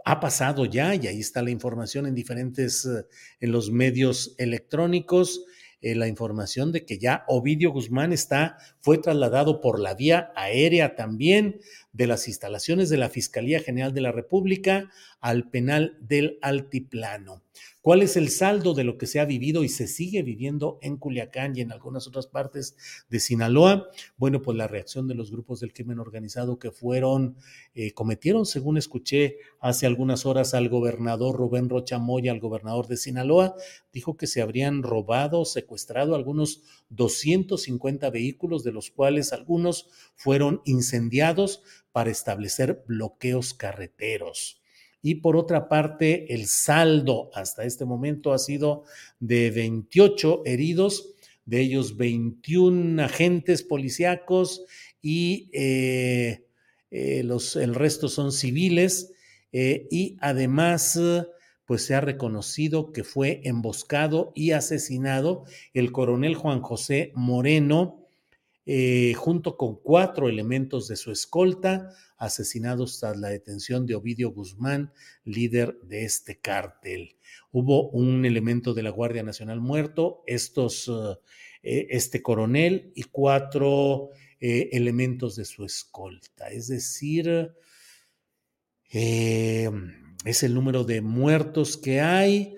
ha 0.04 0.20
pasado 0.20 0.66
ya, 0.66 0.94
y 0.94 1.06
ahí 1.06 1.20
está 1.20 1.42
la 1.42 1.50
información 1.50 2.06
en 2.06 2.14
diferentes, 2.14 2.84
eh, 2.84 3.06
en 3.40 3.52
los 3.52 3.70
medios 3.70 4.34
electrónicos, 4.38 5.44
eh, 5.80 5.94
la 5.94 6.08
información 6.08 6.72
de 6.72 6.84
que 6.84 6.98
ya 6.98 7.24
Ovidio 7.28 7.70
Guzmán 7.70 8.12
está, 8.12 8.58
fue 8.84 8.98
trasladado 8.98 9.62
por 9.62 9.80
la 9.80 9.94
vía 9.94 10.30
aérea 10.36 10.94
también 10.94 11.58
de 11.94 12.06
las 12.06 12.28
instalaciones 12.28 12.90
de 12.90 12.98
la 12.98 13.08
Fiscalía 13.08 13.60
General 13.60 13.94
de 13.94 14.02
la 14.02 14.12
República 14.12 14.90
al 15.20 15.48
penal 15.48 15.96
del 16.02 16.38
Altiplano. 16.42 17.40
¿Cuál 17.80 18.02
es 18.02 18.16
el 18.16 18.30
saldo 18.30 18.72
de 18.72 18.82
lo 18.82 18.96
que 18.96 19.06
se 19.06 19.20
ha 19.20 19.26
vivido 19.26 19.62
y 19.62 19.68
se 19.68 19.86
sigue 19.86 20.22
viviendo 20.22 20.78
en 20.80 20.96
Culiacán 20.96 21.54
y 21.54 21.60
en 21.60 21.70
algunas 21.70 22.06
otras 22.06 22.26
partes 22.26 22.76
de 23.10 23.20
Sinaloa? 23.20 23.88
Bueno, 24.16 24.40
pues 24.40 24.56
la 24.56 24.66
reacción 24.66 25.06
de 25.06 25.14
los 25.14 25.30
grupos 25.30 25.60
del 25.60 25.72
crimen 25.72 25.98
organizado 25.98 26.58
que 26.58 26.70
fueron, 26.70 27.36
eh, 27.74 27.92
cometieron, 27.92 28.46
según 28.46 28.78
escuché 28.78 29.36
hace 29.60 29.86
algunas 29.86 30.24
horas 30.24 30.54
al 30.54 30.70
gobernador 30.70 31.36
Rubén 31.36 31.68
Rocha 31.68 31.98
Moya, 31.98 32.32
al 32.32 32.40
gobernador 32.40 32.86
de 32.86 32.96
Sinaloa, 32.96 33.54
dijo 33.92 34.16
que 34.16 34.26
se 34.26 34.40
habrían 34.40 34.82
robado, 34.82 35.44
secuestrado 35.44 36.14
algunos 36.14 36.62
250 36.88 38.08
vehículos, 38.10 38.64
de 38.64 38.72
los 38.74 38.90
cuales 38.90 39.32
algunos 39.32 39.88
fueron 40.14 40.60
incendiados 40.66 41.62
para 41.92 42.10
establecer 42.10 42.84
bloqueos 42.86 43.54
carreteros. 43.54 44.60
Y 45.00 45.16
por 45.16 45.36
otra 45.36 45.68
parte 45.68 46.34
el 46.34 46.46
saldo 46.46 47.30
hasta 47.34 47.64
este 47.64 47.84
momento 47.84 48.32
ha 48.32 48.38
sido 48.38 48.84
de 49.20 49.50
28 49.50 50.42
heridos, 50.44 51.14
de 51.44 51.60
ellos 51.60 51.96
21 51.96 53.02
agentes 53.02 53.62
policíacos 53.62 54.64
y 55.02 55.50
eh, 55.52 56.46
eh, 56.90 57.22
los, 57.22 57.56
el 57.56 57.74
resto 57.74 58.08
son 58.08 58.32
civiles 58.32 59.12
eh, 59.52 59.86
y 59.90 60.16
además 60.20 60.98
pues 61.66 61.84
se 61.84 61.94
ha 61.94 62.00
reconocido 62.00 62.92
que 62.92 63.04
fue 63.04 63.40
emboscado 63.44 64.32
y 64.34 64.52
asesinado 64.52 65.44
el 65.72 65.92
coronel 65.92 66.34
Juan 66.34 66.60
José 66.60 67.12
Moreno, 67.14 68.03
eh, 68.66 69.14
junto 69.14 69.56
con 69.56 69.80
cuatro 69.80 70.28
elementos 70.28 70.88
de 70.88 70.96
su 70.96 71.10
escolta, 71.12 71.90
asesinados 72.16 72.98
tras 73.00 73.16
la 73.18 73.28
detención 73.28 73.86
de 73.86 73.94
Ovidio 73.94 74.30
Guzmán, 74.30 74.92
líder 75.24 75.78
de 75.82 76.04
este 76.04 76.38
cártel. 76.40 77.16
Hubo 77.52 77.90
un 77.90 78.24
elemento 78.24 78.74
de 78.74 78.82
la 78.82 78.90
Guardia 78.90 79.22
Nacional 79.22 79.60
muerto, 79.60 80.22
estos, 80.26 80.90
eh, 81.62 81.86
este 81.90 82.22
coronel 82.22 82.92
y 82.94 83.04
cuatro 83.04 84.10
eh, 84.46 84.76
elementos 84.76 85.36
de 85.36 85.46
su 85.46 85.64
escolta. 85.64 86.48
Es 86.50 86.68
decir, 86.68 87.54
eh, 88.92 89.70
es 90.26 90.42
el 90.42 90.52
número 90.52 90.84
de 90.84 91.00
muertos 91.00 91.78
que 91.78 92.02
hay 92.02 92.54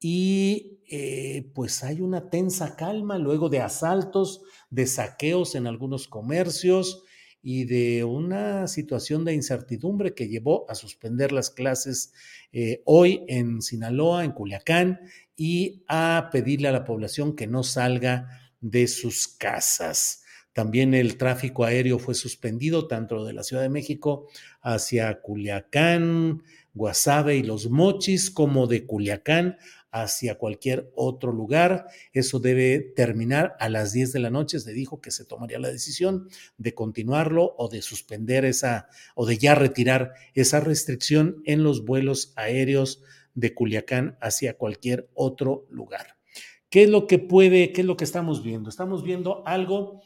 y 0.00 0.79
eh, 0.92 1.48
pues 1.54 1.84
hay 1.84 2.00
una 2.00 2.30
tensa 2.30 2.74
calma 2.74 3.16
luego 3.16 3.48
de 3.48 3.60
asaltos, 3.60 4.42
de 4.70 4.88
saqueos 4.88 5.54
en 5.54 5.68
algunos 5.68 6.08
comercios 6.08 7.04
y 7.42 7.64
de 7.64 8.02
una 8.02 8.66
situación 8.66 9.24
de 9.24 9.34
incertidumbre 9.34 10.14
que 10.14 10.26
llevó 10.26 10.68
a 10.68 10.74
suspender 10.74 11.30
las 11.30 11.50
clases 11.50 12.12
eh, 12.52 12.82
hoy 12.86 13.24
en 13.28 13.62
Sinaloa, 13.62 14.24
en 14.24 14.32
Culiacán, 14.32 15.00
y 15.36 15.84
a 15.86 16.28
pedirle 16.32 16.66
a 16.66 16.72
la 16.72 16.84
población 16.84 17.36
que 17.36 17.46
no 17.46 17.62
salga 17.62 18.28
de 18.60 18.88
sus 18.88 19.28
casas. 19.28 20.24
También 20.52 20.92
el 20.92 21.16
tráfico 21.16 21.64
aéreo 21.64 22.00
fue 22.00 22.16
suspendido 22.16 22.88
tanto 22.88 23.24
de 23.24 23.32
la 23.32 23.44
Ciudad 23.44 23.62
de 23.62 23.68
México 23.68 24.28
hacia 24.60 25.20
Culiacán, 25.20 26.42
Guasave 26.74 27.36
y 27.36 27.42
Los 27.44 27.70
Mochis, 27.70 28.30
como 28.30 28.66
de 28.66 28.86
Culiacán 28.86 29.56
hacia 29.92 30.36
cualquier 30.36 30.90
otro 30.94 31.32
lugar. 31.32 31.86
Eso 32.12 32.38
debe 32.38 32.80
terminar 32.80 33.56
a 33.58 33.68
las 33.68 33.92
10 33.92 34.12
de 34.12 34.20
la 34.20 34.30
noche. 34.30 34.60
Se 34.60 34.72
dijo 34.72 35.00
que 35.00 35.10
se 35.10 35.24
tomaría 35.24 35.58
la 35.58 35.70
decisión 35.70 36.28
de 36.58 36.74
continuarlo 36.74 37.54
o 37.58 37.68
de 37.68 37.82
suspender 37.82 38.44
esa 38.44 38.88
o 39.14 39.26
de 39.26 39.38
ya 39.38 39.54
retirar 39.54 40.14
esa 40.34 40.60
restricción 40.60 41.42
en 41.44 41.62
los 41.62 41.84
vuelos 41.84 42.32
aéreos 42.36 43.02
de 43.34 43.54
Culiacán 43.54 44.16
hacia 44.20 44.56
cualquier 44.56 45.10
otro 45.14 45.66
lugar. 45.70 46.16
¿Qué 46.68 46.84
es 46.84 46.88
lo 46.88 47.06
que 47.06 47.18
puede, 47.18 47.72
qué 47.72 47.80
es 47.80 47.86
lo 47.86 47.96
que 47.96 48.04
estamos 48.04 48.44
viendo? 48.44 48.70
Estamos 48.70 49.02
viendo 49.02 49.46
algo 49.46 50.02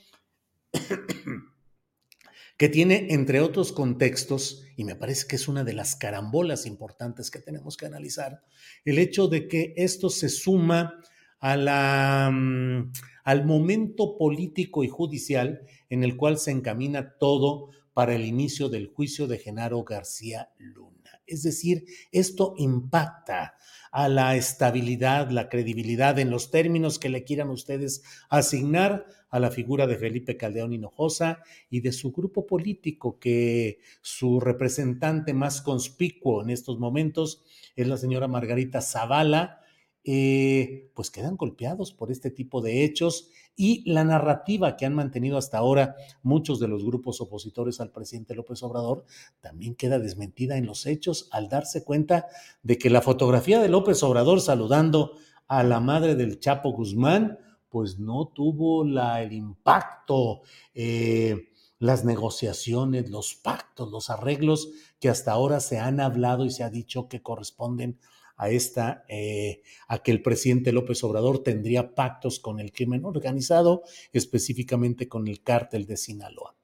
que 2.56 2.68
tiene, 2.68 3.08
entre 3.11 3.40
otros 3.40 3.73
contextos, 3.73 4.64
y 4.76 4.84
me 4.84 4.94
parece 4.94 5.26
que 5.26 5.37
es 5.37 5.49
una 5.49 5.64
de 5.64 5.73
las 5.73 5.96
carambolas 5.96 6.66
importantes 6.66 7.30
que 7.30 7.40
tenemos 7.40 7.76
que 7.76 7.87
analizar, 7.87 8.42
el 8.84 8.99
hecho 8.99 9.26
de 9.28 9.49
que 9.49 9.75
esto 9.76 10.08
se 10.08 10.28
suma 10.28 11.00
mm, 11.40 12.92
al 13.25 13.44
momento 13.44 14.16
político 14.16 14.84
y 14.84 14.88
judicial 14.88 15.62
en 15.90 16.04
el 16.04 16.16
cual 16.16 16.38
se 16.38 16.52
encamina 16.52 17.16
todo 17.18 17.70
para 17.92 18.14
el 18.14 18.25
inicio 18.25 18.68
del 18.68 18.87
juicio 18.87 19.26
de 19.26 19.38
Genaro 19.38 19.82
García 19.82 20.50
Luna. 20.58 20.93
Es 21.26 21.42
decir, 21.42 21.84
esto 22.12 22.54
impacta 22.58 23.54
a 23.90 24.08
la 24.08 24.34
estabilidad, 24.34 25.30
la 25.30 25.48
credibilidad 25.48 26.18
en 26.18 26.30
los 26.30 26.50
términos 26.50 26.98
que 26.98 27.08
le 27.08 27.24
quieran 27.24 27.50
ustedes 27.50 28.02
asignar 28.28 29.06
a 29.30 29.40
la 29.40 29.50
figura 29.50 29.86
de 29.86 29.96
Felipe 29.96 30.36
Caldeón 30.36 30.72
Hinojosa 30.72 31.40
y 31.70 31.80
de 31.80 31.92
su 31.92 32.12
grupo 32.12 32.46
político, 32.46 33.18
que 33.18 33.80
su 34.00 34.40
representante 34.40 35.32
más 35.34 35.60
conspicuo 35.60 36.42
en 36.42 36.50
estos 36.50 36.78
momentos 36.78 37.42
es 37.74 37.88
la 37.88 37.96
señora 37.96 38.28
Margarita 38.28 38.80
Zavala, 38.80 39.63
eh, 40.04 40.90
pues 40.94 41.11
quedan 41.11 41.37
golpeados 41.37 41.92
por 41.92 42.11
este 42.11 42.30
tipo 42.30 42.61
de 42.61 42.84
hechos 42.84 43.30
y 43.56 43.88
la 43.90 44.04
narrativa 44.04 44.76
que 44.76 44.84
han 44.84 44.94
mantenido 44.94 45.38
hasta 45.38 45.58
ahora 45.58 45.96
muchos 46.23 46.61
de 46.61 46.68
los 46.68 46.84
grupos 46.84 47.20
opositores 47.20 47.80
al 47.80 47.90
presidente 47.90 48.34
López 48.34 48.62
Obrador 48.62 49.04
también 49.40 49.75
queda 49.75 49.99
desmentida 49.99 50.58
en 50.58 50.66
los 50.66 50.87
hechos 50.87 51.28
al 51.30 51.49
darse 51.49 51.84
cuenta 51.84 52.26
de 52.62 52.76
que 52.76 52.90
la 52.90 53.00
fotografía 53.00 53.61
de 53.61 53.68
López 53.68 54.02
Obrador 54.02 54.40
saludando 54.40 55.12
a 55.49 55.62
la 55.62 55.80
madre 55.80 56.16
del 56.16 56.38
Chapo 56.40 56.73
Guzmán, 56.73 57.38
pues 57.68 57.99
no 57.99 58.28
tuvo 58.28 58.84
el 58.84 59.32
impacto, 59.32 60.42
eh, 60.75 61.49
las 61.78 62.04
negociaciones, 62.04 63.11
los 63.11 63.34
pactos, 63.34 63.90
los 63.90 64.11
arreglos 64.11 64.70
que 65.00 65.08
hasta 65.08 65.32
ahora 65.32 65.61
se 65.61 65.78
han 65.78 66.00
hablado 66.00 66.44
y 66.44 66.50
se 66.50 66.62
ha 66.62 66.70
dicho 66.70 67.08
que 67.08 67.23
corresponden 67.23 67.99
a 68.36 68.50
esta, 68.50 69.04
eh, 69.08 69.62
a 69.88 69.98
que 69.98 70.10
el 70.10 70.22
presidente 70.22 70.72
López 70.72 71.02
Obrador 71.04 71.42
tendría 71.42 71.94
pactos 71.94 72.40
con 72.40 72.60
el 72.60 72.72
crimen 72.72 73.04
organizado, 73.04 73.82
específicamente 74.12 75.09
con 75.09 75.28
el 75.28 75.42
cártel 75.42 75.87
de 75.87 75.96
Sinaloa. 75.96 76.54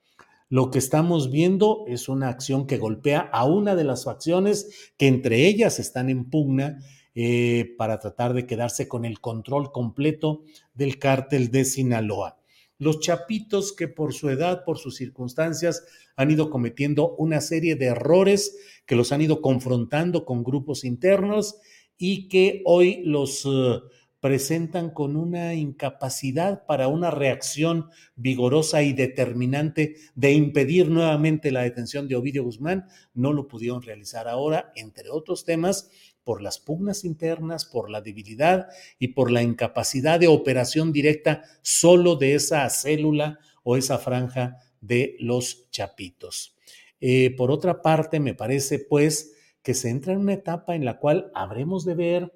Lo 0.48 0.70
que 0.70 0.78
estamos 0.78 1.30
viendo 1.30 1.84
es 1.86 2.08
una 2.08 2.28
acción 2.28 2.66
que 2.66 2.78
golpea 2.78 3.20
a 3.20 3.44
una 3.44 3.76
de 3.76 3.84
las 3.84 4.04
facciones 4.04 4.92
que 4.96 5.06
entre 5.06 5.46
ellas 5.46 5.78
están 5.78 6.10
en 6.10 6.28
pugna 6.28 6.80
eh, 7.14 7.74
para 7.78 8.00
tratar 8.00 8.34
de 8.34 8.46
quedarse 8.46 8.88
con 8.88 9.04
el 9.04 9.20
control 9.20 9.70
completo 9.70 10.42
del 10.74 10.98
cártel 10.98 11.52
de 11.52 11.64
Sinaloa 11.64 12.39
los 12.80 12.98
chapitos 13.00 13.72
que 13.72 13.88
por 13.88 14.14
su 14.14 14.30
edad, 14.30 14.64
por 14.64 14.78
sus 14.78 14.96
circunstancias, 14.96 15.84
han 16.16 16.30
ido 16.30 16.50
cometiendo 16.50 17.14
una 17.16 17.40
serie 17.40 17.76
de 17.76 17.86
errores 17.86 18.56
que 18.86 18.96
los 18.96 19.12
han 19.12 19.20
ido 19.20 19.42
confrontando 19.42 20.24
con 20.24 20.42
grupos 20.42 20.84
internos 20.84 21.60
y 21.98 22.28
que 22.28 22.62
hoy 22.64 23.02
los 23.04 23.44
eh, 23.44 23.80
presentan 24.20 24.90
con 24.90 25.16
una 25.16 25.54
incapacidad 25.54 26.64
para 26.66 26.88
una 26.88 27.10
reacción 27.10 27.90
vigorosa 28.16 28.82
y 28.82 28.94
determinante 28.94 29.96
de 30.14 30.32
impedir 30.32 30.88
nuevamente 30.88 31.50
la 31.50 31.62
detención 31.62 32.08
de 32.08 32.16
Ovidio 32.16 32.44
Guzmán. 32.44 32.86
No 33.12 33.34
lo 33.34 33.46
pudieron 33.46 33.82
realizar 33.82 34.26
ahora, 34.26 34.72
entre 34.74 35.10
otros 35.10 35.44
temas, 35.44 35.90
por 36.24 36.42
las 36.42 36.58
pugnas 36.58 37.04
internas, 37.04 37.64
por 37.64 37.90
la 37.90 38.00
debilidad 38.00 38.68
y 38.98 39.08
por 39.08 39.30
la 39.30 39.42
incapacidad 39.42 40.20
de 40.20 40.28
operación 40.28 40.92
directa 40.92 41.42
solo 41.62 42.16
de 42.16 42.34
esa 42.34 42.68
célula 42.70 43.38
o 43.62 43.76
esa 43.76 43.98
franja 43.98 44.58
de 44.80 45.16
los 45.18 45.70
chapitos. 45.70 46.56
Eh, 47.00 47.34
por 47.36 47.50
otra 47.50 47.82
parte, 47.82 48.20
me 48.20 48.34
parece 48.34 48.78
pues 48.78 49.32
que 49.62 49.74
se 49.74 49.90
entra 49.90 50.12
en 50.12 50.20
una 50.20 50.34
etapa 50.34 50.74
en 50.74 50.84
la 50.84 50.98
cual 50.98 51.30
habremos 51.34 51.84
de 51.84 51.94
ver 51.94 52.32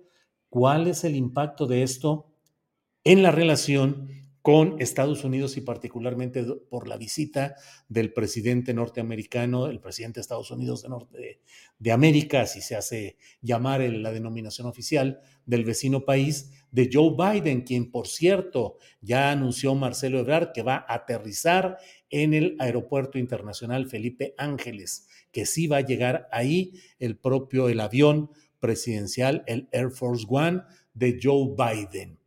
cuál 0.49 0.87
es 0.87 1.05
el 1.05 1.17
impacto 1.17 1.67
de 1.67 1.83
esto 1.83 2.31
en 3.03 3.23
la 3.23 3.31
relación 3.31 4.09
con 4.45 4.77
Estados 4.79 5.25
Unidos 5.25 5.57
y 5.57 5.63
particularmente 5.63 6.45
por 6.69 6.87
la 6.87 6.99
visita 6.99 7.57
del 7.89 8.13
presidente 8.13 8.75
norteamericano, 8.75 9.69
el 9.69 9.81
presidente 9.81 10.17
de 10.17 10.21
Estados 10.21 10.51
Unidos 10.51 10.83
de, 10.83 10.91
Norte, 10.91 11.41
de 11.79 11.93
América, 11.93 12.43
así 12.43 12.61
se 12.61 12.77
hace 12.77 13.17
llamar 13.41 13.81
la 13.81 14.13
denominación 14.13 14.67
oficial 14.67 15.19
del 15.47 15.65
vecino 15.65 16.05
país, 16.05 16.53
de 16.71 16.91
Joe 16.93 17.15
Biden, 17.17 17.63
quien 17.63 17.91
por 17.91 18.07
cierto 18.07 18.77
ya 19.01 19.31
anunció 19.31 19.75
Marcelo 19.75 20.19
Ebrard 20.19 20.53
que 20.53 20.61
va 20.61 20.85
a 20.87 20.97
aterrizar 20.97 21.79
en 22.11 22.35
el 22.35 22.55
Aeropuerto 22.59 23.19
Internacional 23.19 23.89
Felipe 23.89 24.35
Ángeles, 24.37 25.09
que 25.33 25.47
sí 25.47 25.69
va 25.69 25.79
a 25.79 25.87
llegar 25.87 26.29
ahí 26.31 26.75
el 26.99 27.17
propio, 27.17 27.71
el 27.71 27.81
avión 27.81 28.29
presidencial, 28.61 29.43
el 29.47 29.71
Air 29.73 29.91
Force 29.91 30.27
One 30.29 30.65
de 30.93 31.19
Joe 31.23 31.55
Biden. 31.57 32.19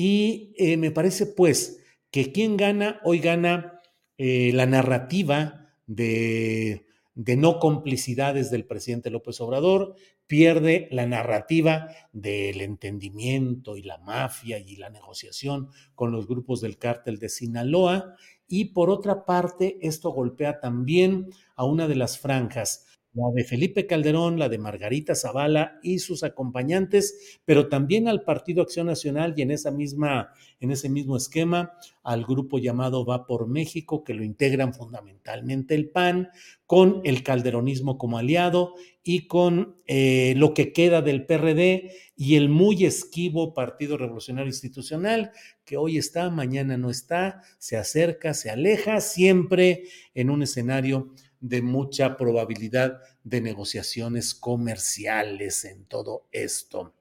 Y 0.00 0.54
eh, 0.58 0.76
me 0.76 0.92
parece 0.92 1.26
pues 1.26 1.82
que 2.12 2.30
quien 2.30 2.56
gana, 2.56 3.00
hoy 3.02 3.18
gana 3.18 3.80
eh, 4.16 4.52
la 4.54 4.64
narrativa 4.64 5.72
de, 5.88 6.86
de 7.16 7.36
no 7.36 7.58
complicidades 7.58 8.52
del 8.52 8.64
presidente 8.64 9.10
López 9.10 9.40
Obrador, 9.40 9.96
pierde 10.28 10.86
la 10.92 11.06
narrativa 11.06 11.88
del 12.12 12.60
entendimiento 12.60 13.76
y 13.76 13.82
la 13.82 13.98
mafia 13.98 14.60
y 14.60 14.76
la 14.76 14.88
negociación 14.88 15.70
con 15.96 16.12
los 16.12 16.28
grupos 16.28 16.60
del 16.60 16.78
cártel 16.78 17.18
de 17.18 17.28
Sinaloa. 17.28 18.14
Y 18.46 18.66
por 18.66 18.90
otra 18.90 19.24
parte, 19.24 19.80
esto 19.82 20.10
golpea 20.10 20.60
también 20.60 21.30
a 21.56 21.64
una 21.64 21.88
de 21.88 21.96
las 21.96 22.20
franjas 22.20 22.86
la 23.18 23.32
de 23.34 23.44
Felipe 23.44 23.86
Calderón, 23.86 24.38
la 24.38 24.48
de 24.48 24.58
Margarita 24.58 25.14
Zavala 25.14 25.80
y 25.82 25.98
sus 25.98 26.22
acompañantes, 26.22 27.40
pero 27.44 27.68
también 27.68 28.06
al 28.06 28.22
Partido 28.22 28.62
Acción 28.62 28.86
Nacional 28.86 29.34
y 29.36 29.42
en 29.42 29.50
esa 29.50 29.72
misma, 29.72 30.32
en 30.60 30.70
ese 30.70 30.88
mismo 30.88 31.16
esquema, 31.16 31.72
al 32.04 32.24
grupo 32.24 32.58
llamado 32.58 33.04
Va 33.04 33.26
por 33.26 33.48
México, 33.48 34.04
que 34.04 34.14
lo 34.14 34.22
integran 34.22 34.72
fundamentalmente 34.72 35.74
el 35.74 35.90
PAN, 35.90 36.28
con 36.64 37.00
el 37.04 37.22
calderonismo 37.22 37.98
como 37.98 38.18
aliado 38.18 38.74
y 39.02 39.26
con 39.26 39.78
eh, 39.86 40.34
lo 40.36 40.52
que 40.52 40.72
queda 40.72 41.02
del 41.02 41.24
PRD 41.24 41.92
y 42.14 42.36
el 42.36 42.48
muy 42.48 42.84
esquivo 42.84 43.54
Partido 43.54 43.96
Revolucionario 43.96 44.50
Institucional, 44.50 45.32
que 45.64 45.76
hoy 45.76 45.98
está, 45.98 46.30
mañana 46.30 46.76
no 46.76 46.90
está, 46.90 47.42
se 47.58 47.76
acerca, 47.76 48.34
se 48.34 48.50
aleja, 48.50 49.00
siempre 49.00 49.84
en 50.14 50.30
un 50.30 50.42
escenario 50.42 51.14
de 51.40 51.62
mucha 51.62 52.16
probabilidad 52.16 53.00
de 53.24 53.40
negociaciones 53.40 54.34
comerciales 54.34 55.64
en 55.64 55.84
todo 55.84 56.26
esto. 56.32 56.94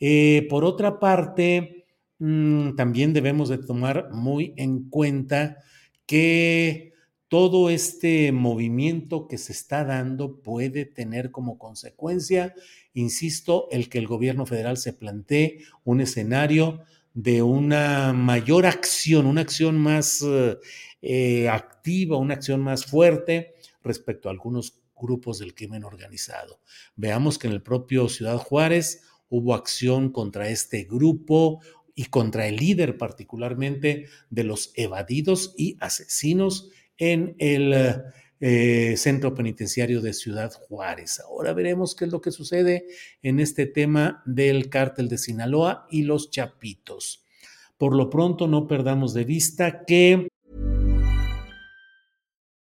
Eh, 0.00 0.46
por 0.50 0.64
otra 0.64 0.98
parte, 0.98 1.86
mm, 2.18 2.76
también 2.76 3.12
debemos 3.12 3.48
de 3.48 3.58
tomar 3.58 4.10
muy 4.12 4.54
en 4.56 4.88
cuenta 4.88 5.58
que 6.06 6.92
todo 7.28 7.70
este 7.70 8.32
movimiento 8.32 9.26
que 9.26 9.38
se 9.38 9.52
está 9.52 9.84
dando 9.84 10.40
puede 10.40 10.84
tener 10.84 11.30
como 11.30 11.58
consecuencia, 11.58 12.54
insisto, 12.92 13.66
el 13.70 13.88
que 13.88 13.98
el 13.98 14.06
gobierno 14.06 14.46
federal 14.46 14.76
se 14.76 14.92
plantee 14.92 15.60
un 15.84 16.00
escenario 16.00 16.84
de 17.14 17.42
una 17.42 18.12
mayor 18.12 18.66
acción, 18.66 19.26
una 19.26 19.40
acción 19.40 19.78
más 19.78 20.24
eh, 21.02 21.48
activa, 21.48 22.16
una 22.18 22.34
acción 22.34 22.60
más 22.60 22.86
fuerte 22.86 23.53
respecto 23.84 24.28
a 24.28 24.32
algunos 24.32 24.80
grupos 24.96 25.38
del 25.38 25.54
crimen 25.54 25.84
organizado. 25.84 26.60
Veamos 26.96 27.38
que 27.38 27.46
en 27.46 27.52
el 27.52 27.62
propio 27.62 28.08
Ciudad 28.08 28.38
Juárez 28.38 29.02
hubo 29.28 29.54
acción 29.54 30.10
contra 30.10 30.48
este 30.48 30.84
grupo 30.84 31.60
y 31.94 32.06
contra 32.06 32.46
el 32.46 32.56
líder 32.56 32.98
particularmente 32.98 34.06
de 34.30 34.44
los 34.44 34.72
evadidos 34.74 35.54
y 35.56 35.76
asesinos 35.80 36.70
en 36.98 37.36
el 37.38 38.02
eh, 38.40 38.94
centro 38.96 39.34
penitenciario 39.34 40.00
de 40.00 40.12
Ciudad 40.12 40.52
Juárez. 40.52 41.20
Ahora 41.20 41.52
veremos 41.52 41.94
qué 41.94 42.04
es 42.04 42.12
lo 42.12 42.20
que 42.20 42.32
sucede 42.32 42.86
en 43.22 43.40
este 43.40 43.66
tema 43.66 44.22
del 44.26 44.68
cártel 44.68 45.08
de 45.08 45.18
Sinaloa 45.18 45.86
y 45.90 46.02
los 46.02 46.30
chapitos. 46.30 47.24
Por 47.76 47.96
lo 47.96 48.10
pronto 48.10 48.46
no 48.46 48.66
perdamos 48.66 49.14
de 49.14 49.24
vista 49.24 49.84
que 49.84 50.28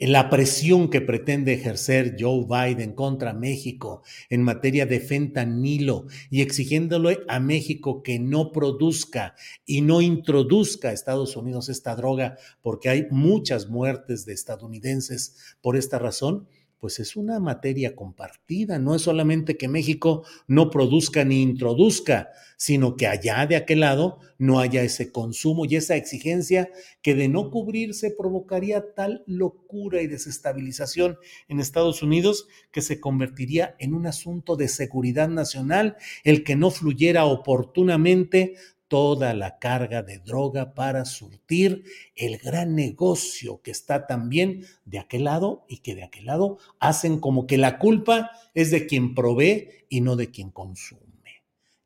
La 0.00 0.30
presión 0.30 0.90
que 0.90 1.00
pretende 1.00 1.52
ejercer 1.52 2.14
Joe 2.16 2.46
Biden 2.46 2.92
contra 2.92 3.32
México 3.32 4.04
en 4.30 4.44
materia 4.44 4.86
de 4.86 5.00
fentanilo 5.00 6.06
y 6.30 6.40
exigiéndole 6.40 7.18
a 7.26 7.40
México 7.40 8.04
que 8.04 8.20
no 8.20 8.52
produzca 8.52 9.34
y 9.66 9.80
no 9.80 10.00
introduzca 10.00 10.90
a 10.90 10.92
Estados 10.92 11.34
Unidos 11.34 11.68
esta 11.68 11.96
droga 11.96 12.38
porque 12.62 12.90
hay 12.90 13.08
muchas 13.10 13.68
muertes 13.68 14.24
de 14.24 14.34
estadounidenses 14.34 15.56
por 15.60 15.76
esta 15.76 15.98
razón, 15.98 16.46
pues 16.78 17.00
es 17.00 17.16
una 17.16 17.40
materia 17.40 17.96
compartida. 17.96 18.78
No 18.78 18.94
es 18.94 19.02
solamente 19.02 19.56
que 19.56 19.68
México 19.68 20.24
no 20.46 20.70
produzca 20.70 21.24
ni 21.24 21.42
introduzca, 21.42 22.30
sino 22.56 22.96
que 22.96 23.06
allá 23.06 23.46
de 23.46 23.56
aquel 23.56 23.80
lado 23.80 24.18
no 24.38 24.60
haya 24.60 24.82
ese 24.82 25.10
consumo 25.12 25.64
y 25.64 25.76
esa 25.76 25.96
exigencia 25.96 26.70
que 27.02 27.14
de 27.14 27.28
no 27.28 27.50
cubrirse 27.50 28.10
provocaría 28.10 28.94
tal 28.94 29.24
locura 29.26 30.02
y 30.02 30.06
desestabilización 30.06 31.18
en 31.48 31.60
Estados 31.60 32.02
Unidos 32.02 32.46
que 32.70 32.82
se 32.82 33.00
convertiría 33.00 33.74
en 33.78 33.94
un 33.94 34.06
asunto 34.06 34.56
de 34.56 34.68
seguridad 34.68 35.28
nacional 35.28 35.96
el 36.24 36.44
que 36.44 36.56
no 36.56 36.70
fluyera 36.70 37.24
oportunamente 37.24 38.54
toda 38.88 39.34
la 39.34 39.58
carga 39.58 40.02
de 40.02 40.18
droga 40.18 40.74
para 40.74 41.04
surtir 41.04 41.84
el 42.16 42.38
gran 42.38 42.74
negocio 42.74 43.60
que 43.62 43.70
está 43.70 44.06
también 44.06 44.64
de 44.84 44.98
aquel 44.98 45.24
lado 45.24 45.64
y 45.68 45.78
que 45.78 45.94
de 45.94 46.02
aquel 46.02 46.26
lado 46.26 46.58
hacen 46.80 47.20
como 47.20 47.46
que 47.46 47.58
la 47.58 47.78
culpa 47.78 48.30
es 48.54 48.70
de 48.70 48.86
quien 48.86 49.14
provee 49.14 49.68
y 49.88 50.00
no 50.00 50.16
de 50.16 50.30
quien 50.30 50.50
consume. 50.50 51.08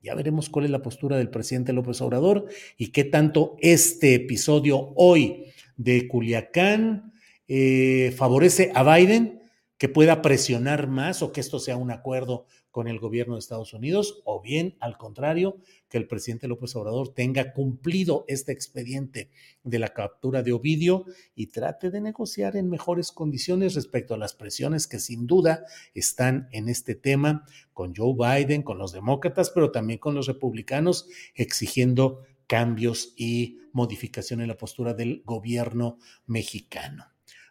Ya 0.00 0.14
veremos 0.14 0.48
cuál 0.48 0.64
es 0.64 0.70
la 0.70 0.82
postura 0.82 1.16
del 1.16 1.30
presidente 1.30 1.72
López 1.72 2.00
Obrador 2.00 2.46
y 2.76 2.88
qué 2.88 3.04
tanto 3.04 3.56
este 3.60 4.14
episodio 4.14 4.92
hoy 4.96 5.44
de 5.76 6.08
Culiacán 6.08 7.12
eh, 7.46 8.12
favorece 8.16 8.72
a 8.74 8.82
Biden 8.82 9.42
que 9.78 9.88
pueda 9.88 10.22
presionar 10.22 10.88
más 10.88 11.22
o 11.22 11.32
que 11.32 11.40
esto 11.40 11.58
sea 11.58 11.76
un 11.76 11.90
acuerdo 11.90 12.46
con 12.72 12.88
el 12.88 12.98
gobierno 12.98 13.34
de 13.34 13.40
Estados 13.40 13.74
Unidos, 13.74 14.22
o 14.24 14.40
bien, 14.40 14.76
al 14.80 14.96
contrario, 14.96 15.58
que 15.88 15.98
el 15.98 16.08
presidente 16.08 16.48
López 16.48 16.74
Obrador 16.74 17.14
tenga 17.14 17.52
cumplido 17.52 18.24
este 18.26 18.50
expediente 18.50 19.30
de 19.62 19.78
la 19.78 19.88
captura 19.88 20.42
de 20.42 20.52
Ovidio 20.52 21.04
y 21.34 21.48
trate 21.48 21.90
de 21.90 22.00
negociar 22.00 22.56
en 22.56 22.70
mejores 22.70 23.12
condiciones 23.12 23.74
respecto 23.74 24.14
a 24.14 24.18
las 24.18 24.34
presiones 24.34 24.88
que 24.88 24.98
sin 24.98 25.26
duda 25.26 25.66
están 25.94 26.48
en 26.50 26.70
este 26.70 26.94
tema 26.94 27.44
con 27.74 27.94
Joe 27.94 28.14
Biden, 28.14 28.62
con 28.62 28.78
los 28.78 28.92
demócratas, 28.92 29.50
pero 29.50 29.70
también 29.70 29.98
con 29.98 30.14
los 30.14 30.26
republicanos, 30.26 31.08
exigiendo 31.34 32.22
cambios 32.46 33.12
y 33.16 33.58
modificación 33.72 34.40
en 34.40 34.48
la 34.48 34.56
postura 34.56 34.94
del 34.94 35.22
gobierno 35.26 35.98
mexicano. 36.26 37.04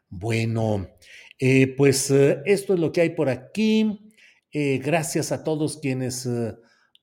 Bueno, 0.10 0.89
eh, 1.39 1.67
pues 1.67 2.10
eh, 2.12 2.41
esto 2.45 2.73
es 2.73 2.79
lo 2.79 2.91
que 2.91 3.01
hay 3.01 3.10
por 3.12 3.29
aquí. 3.29 4.11
Eh, 4.54 4.80
gracias 4.84 5.32
a 5.32 5.46
todos 5.46 5.78
quienes 5.78 6.26
eh, 6.26 6.56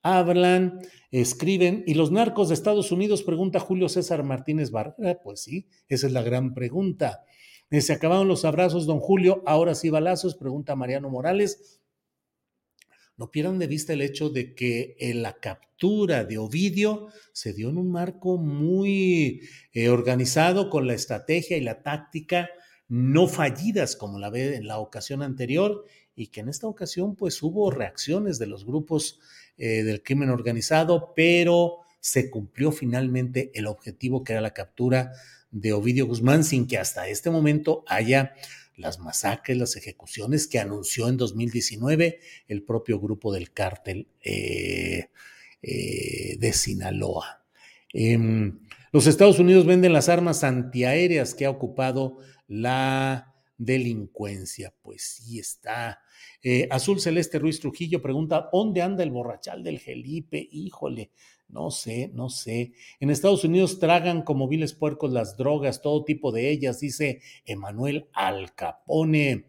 hablan, 0.03 0.79
escriben. 1.09 1.83
¿Y 1.87 1.95
los 1.95 2.11
narcos 2.11 2.49
de 2.49 2.53
Estados 2.53 2.91
Unidos? 2.91 3.23
Pregunta 3.23 3.59
Julio 3.59 3.89
César 3.89 4.23
Martínez 4.23 4.69
Barrera. 4.69 5.19
Pues 5.23 5.41
sí, 5.41 5.67
esa 5.87 6.07
es 6.07 6.13
la 6.13 6.21
gran 6.21 6.53
pregunta. 6.53 7.23
Eh, 7.71 7.81
se 7.81 7.93
acabaron 7.93 8.27
los 8.27 8.45
abrazos, 8.45 8.85
don 8.85 8.99
Julio. 8.99 9.41
Ahora 9.47 9.73
sí 9.73 9.89
balazos, 9.89 10.35
pregunta 10.35 10.75
Mariano 10.75 11.09
Morales. 11.09 11.81
No 13.17 13.31
pierdan 13.31 13.57
de 13.57 13.67
vista 13.67 13.93
el 13.93 14.01
hecho 14.01 14.29
de 14.29 14.53
que 14.53 14.95
la 15.15 15.39
captura 15.39 16.23
de 16.23 16.37
Ovidio 16.37 17.07
se 17.33 17.51
dio 17.53 17.69
en 17.69 17.77
un 17.77 17.91
marco 17.91 18.37
muy 18.37 19.41
organizado 19.89 20.69
con 20.69 20.87
la 20.87 20.93
estrategia 20.93 21.57
y 21.57 21.61
la 21.61 21.83
táctica 21.83 22.49
no 22.87 23.27
fallidas 23.27 23.97
como 23.97 24.19
la 24.19 24.29
ve 24.29 24.55
en 24.55 24.67
la 24.67 24.79
ocasión 24.79 25.21
anterior 25.21 25.85
y 26.19 26.27
que 26.27 26.41
en 26.41 26.49
esta 26.49 26.67
ocasión 26.67 27.15
pues 27.15 27.41
hubo 27.41 27.71
reacciones 27.71 28.39
de 28.39 28.47
los 28.47 28.65
grupos 28.65 29.19
eh, 29.57 29.83
del 29.83 30.03
crimen 30.03 30.29
organizado, 30.29 31.13
pero 31.15 31.77
se 32.01 32.29
cumplió 32.29 32.73
finalmente 32.73 33.51
el 33.53 33.67
objetivo 33.67 34.21
que 34.21 34.33
era 34.33 34.41
la 34.41 34.53
captura 34.53 35.13
de 35.49 35.71
Ovidio 35.71 36.07
Guzmán 36.07 36.43
sin 36.43 36.67
que 36.67 36.77
hasta 36.77 37.07
este 37.07 37.29
momento 37.29 37.85
haya 37.87 38.33
las 38.75 38.99
masacres, 38.99 39.57
las 39.57 39.77
ejecuciones 39.77 40.47
que 40.47 40.59
anunció 40.59 41.07
en 41.07 41.15
2019 41.15 42.19
el 42.49 42.63
propio 42.63 42.99
grupo 42.99 43.33
del 43.33 43.53
cártel 43.53 44.09
eh, 44.21 45.07
eh, 45.61 46.35
de 46.37 46.53
Sinaloa. 46.53 47.45
Em, 47.93 48.59
los 48.91 49.07
Estados 49.07 49.39
Unidos 49.39 49.65
venden 49.65 49.93
las 49.93 50.09
armas 50.09 50.43
antiaéreas 50.43 51.33
que 51.33 51.45
ha 51.45 51.49
ocupado 51.49 52.17
la 52.49 53.29
delincuencia. 53.59 54.73
Pues 54.81 55.03
sí 55.03 55.37
está 55.37 55.99
eh, 56.41 56.67
Azul 56.71 56.99
Celeste 56.99 57.37
Ruiz 57.37 57.59
Trujillo 57.59 58.01
pregunta, 58.01 58.49
¿dónde 58.51 58.81
anda 58.81 59.03
el 59.03 59.11
borrachal 59.11 59.63
del 59.63 59.77
Gelipe? 59.77 60.47
Híjole, 60.51 61.11
no 61.49 61.69
sé, 61.69 62.09
no 62.13 62.29
sé. 62.29 62.71
En 62.99 63.09
Estados 63.09 63.43
Unidos 63.43 63.79
tragan 63.79 64.23
como 64.23 64.47
viles 64.47 64.73
puercos 64.73 65.11
las 65.11 65.37
drogas, 65.37 65.81
todo 65.81 66.05
tipo 66.05 66.31
de 66.31 66.49
ellas, 66.49 66.79
dice 66.79 67.21
Emanuel 67.45 68.07
Al 68.13 68.55
Capone 68.55 69.45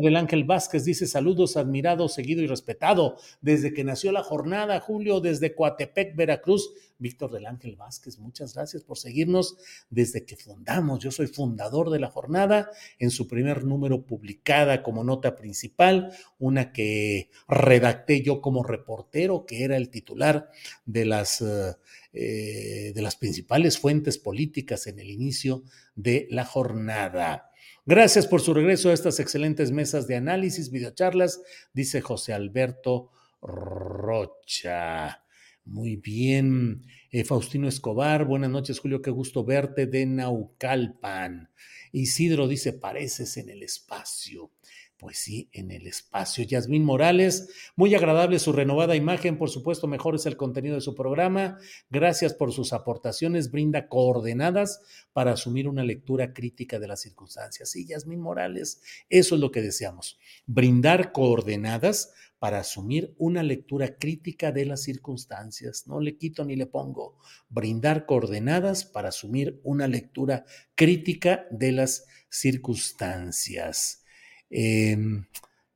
del 0.00 0.16
Ángel 0.16 0.44
Vázquez 0.44 0.84
dice 0.84 1.06
saludos, 1.06 1.56
admirado, 1.56 2.08
seguido 2.08 2.42
y 2.42 2.46
respetado. 2.46 3.16
Desde 3.40 3.72
que 3.72 3.84
nació 3.84 4.12
la 4.12 4.22
jornada, 4.22 4.80
Julio, 4.80 5.20
desde 5.20 5.54
Coatepec, 5.54 6.14
Veracruz. 6.16 6.70
Víctor 7.00 7.30
del 7.30 7.46
Ángel 7.46 7.76
Vázquez, 7.76 8.18
muchas 8.18 8.54
gracias 8.54 8.82
por 8.82 8.98
seguirnos 8.98 9.56
desde 9.88 10.24
que 10.24 10.36
fundamos. 10.36 10.98
Yo 10.98 11.12
soy 11.12 11.28
fundador 11.28 11.90
de 11.90 12.00
la 12.00 12.10
jornada 12.10 12.70
en 12.98 13.10
su 13.10 13.28
primer 13.28 13.64
número 13.64 14.04
publicada 14.04 14.82
como 14.82 15.04
nota 15.04 15.36
principal, 15.36 16.12
una 16.40 16.72
que 16.72 17.30
redacté 17.46 18.22
yo 18.22 18.40
como 18.40 18.64
reportero, 18.64 19.46
que 19.46 19.62
era 19.62 19.76
el 19.76 19.90
titular 19.90 20.50
de 20.86 21.04
las, 21.04 21.40
eh, 21.40 22.92
de 22.92 23.02
las 23.02 23.14
principales 23.14 23.78
fuentes 23.78 24.18
políticas 24.18 24.88
en 24.88 24.98
el 24.98 25.10
inicio 25.10 25.62
de 25.94 26.26
la 26.30 26.44
jornada. 26.44 27.47
Gracias 27.90 28.26
por 28.26 28.42
su 28.42 28.52
regreso 28.52 28.90
a 28.90 28.92
estas 28.92 29.18
excelentes 29.18 29.72
mesas 29.72 30.06
de 30.06 30.14
análisis, 30.14 30.70
videocharlas, 30.70 31.40
dice 31.72 32.02
José 32.02 32.34
Alberto 32.34 33.12
Rocha. 33.40 35.24
Muy 35.64 35.96
bien. 35.96 36.82
Eh, 37.10 37.24
Faustino 37.24 37.66
Escobar, 37.66 38.26
buenas 38.26 38.50
noches, 38.50 38.78
Julio, 38.78 39.00
qué 39.00 39.10
gusto 39.10 39.42
verte 39.42 39.86
de 39.86 40.04
Naucalpan. 40.04 41.48
Isidro 41.90 42.46
dice, 42.46 42.74
pareces 42.74 43.38
en 43.38 43.48
el 43.48 43.62
espacio. 43.62 44.50
Pues 44.98 45.18
sí, 45.18 45.48
en 45.52 45.70
el 45.70 45.86
espacio. 45.86 46.42
Yasmín 46.42 46.84
Morales, 46.84 47.48
muy 47.76 47.94
agradable 47.94 48.40
su 48.40 48.52
renovada 48.52 48.96
imagen, 48.96 49.38
por 49.38 49.48
supuesto, 49.48 49.86
mejor 49.86 50.16
es 50.16 50.26
el 50.26 50.36
contenido 50.36 50.74
de 50.74 50.80
su 50.80 50.96
programa. 50.96 51.56
Gracias 51.88 52.34
por 52.34 52.52
sus 52.52 52.72
aportaciones, 52.72 53.52
brinda 53.52 53.86
coordenadas 53.86 54.80
para 55.12 55.32
asumir 55.32 55.68
una 55.68 55.84
lectura 55.84 56.34
crítica 56.34 56.80
de 56.80 56.88
las 56.88 57.00
circunstancias. 57.00 57.70
Sí, 57.70 57.86
Yasmín 57.86 58.20
Morales, 58.20 58.82
eso 59.08 59.36
es 59.36 59.40
lo 59.40 59.52
que 59.52 59.62
deseamos, 59.62 60.18
brindar 60.46 61.12
coordenadas 61.12 62.12
para 62.40 62.58
asumir 62.58 63.14
una 63.18 63.44
lectura 63.44 63.98
crítica 63.98 64.50
de 64.50 64.64
las 64.64 64.82
circunstancias. 64.82 65.86
No 65.86 66.00
le 66.00 66.16
quito 66.16 66.44
ni 66.44 66.56
le 66.56 66.66
pongo. 66.66 67.18
Brindar 67.48 68.04
coordenadas 68.04 68.84
para 68.84 69.10
asumir 69.10 69.60
una 69.62 69.86
lectura 69.86 70.44
crítica 70.74 71.46
de 71.52 71.70
las 71.70 72.06
circunstancias. 72.28 74.04
Em, 74.50 75.26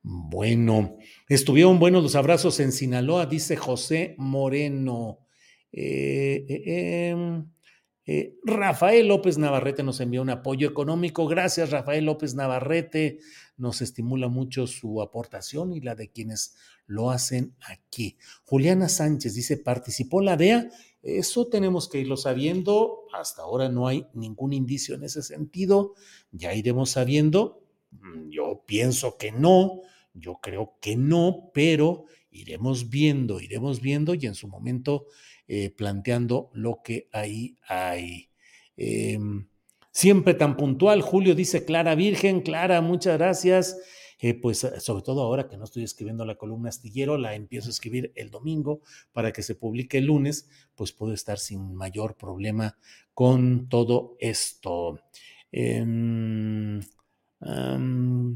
bueno, 0.03 0.97
estuvieron 1.29 1.79
buenos 1.79 2.03
los 2.03 2.17
abrazos 2.17 2.59
en 2.61 2.73
Sinaloa, 2.73 3.27
dice 3.27 3.57
José 3.57 4.15
Moreno. 4.19 5.21
Eh, 5.71 6.45
eh, 6.49 7.09
em, 7.11 7.47
eh, 8.05 8.35
Rafael 8.45 9.07
López 9.07 9.39
Navarrete 9.39 9.85
nos 9.85 10.01
envió 10.01 10.23
un 10.23 10.31
apoyo 10.31 10.69
económico. 10.69 11.29
Gracias, 11.29 11.71
Rafael 11.71 12.05
López 12.05 12.35
Navarrete. 12.35 13.21
Nos 13.57 13.81
estimula 13.81 14.29
mucho 14.29 14.67
su 14.67 15.01
aportación 15.01 15.73
y 15.73 15.81
la 15.81 15.95
de 15.95 16.11
quienes 16.11 16.57
lo 16.87 17.11
hacen 17.11 17.55
aquí. 17.61 18.19
Juliana 18.45 18.89
Sánchez 18.89 19.35
dice, 19.35 19.57
¿participó 19.57 20.21
la 20.21 20.37
DEA? 20.37 20.69
Eso 21.03 21.47
tenemos 21.47 21.89
que 21.89 22.01
irlo 22.01 22.17
sabiendo. 22.17 23.05
Hasta 23.13 23.43
ahora 23.43 23.69
no 23.69 23.87
hay 23.87 24.07
ningún 24.15 24.53
indicio 24.53 24.97
en 24.97 25.05
ese 25.05 25.23
sentido. 25.23 25.95
Ya 26.33 26.55
iremos 26.55 26.91
sabiendo 26.91 27.62
yo 28.29 28.65
pienso 28.67 29.17
que 29.17 29.33
no, 29.33 29.83
yo 30.15 30.39
creo 30.43 30.79
que 30.81 30.97
no, 30.97 31.51
pero 31.55 32.05
iremos 32.31 32.91
viendo, 32.91 33.41
iremos 33.41 33.81
viendo 33.81 34.15
y 34.15 34.27
en 34.27 34.35
su 34.35 34.49
momento 34.49 35.07
eh, 35.49 35.71
planteando 35.71 36.51
lo 36.55 36.81
que 36.83 37.09
ahí 37.13 37.59
hay. 37.67 38.31
Em, 38.77 39.47
siempre 39.91 40.35
tan 40.35 40.57
puntual, 40.57 41.03
Julio 41.03 41.35
dice 41.35 41.65
Clara 41.65 41.95
Virgen, 41.95 42.41
Clara, 42.41 42.81
muchas 42.81 43.19
gracias. 43.19 43.77
Eh, 44.19 44.35
pues 44.35 44.63
eh, 44.63 44.79
sobre 44.81 45.03
todo 45.03 45.23
ahora 45.23 45.49
que 45.49 45.57
no 45.57 45.65
estoy 45.65 45.83
escribiendo 45.83 46.25
la 46.25 46.37
columna 46.37 46.69
astillero, 46.69 47.19
la 47.19 47.35
empiezo 47.35 47.69
a 47.69 47.71
escribir 47.73 48.13
el 48.15 48.31
domingo 48.31 48.81
para 49.13 49.33
que 49.33 49.43
se 49.43 49.57
publique 49.57 49.99
el 49.99 50.07
lunes, 50.07 50.49
pues 50.77 50.93
puedo 50.93 51.13
estar 51.13 51.39
sin 51.39 51.75
mayor 51.75 52.17
problema 52.17 52.79
con 53.15 53.69
todo 53.69 54.17
esto. 54.21 55.01
Mm, 57.45 58.35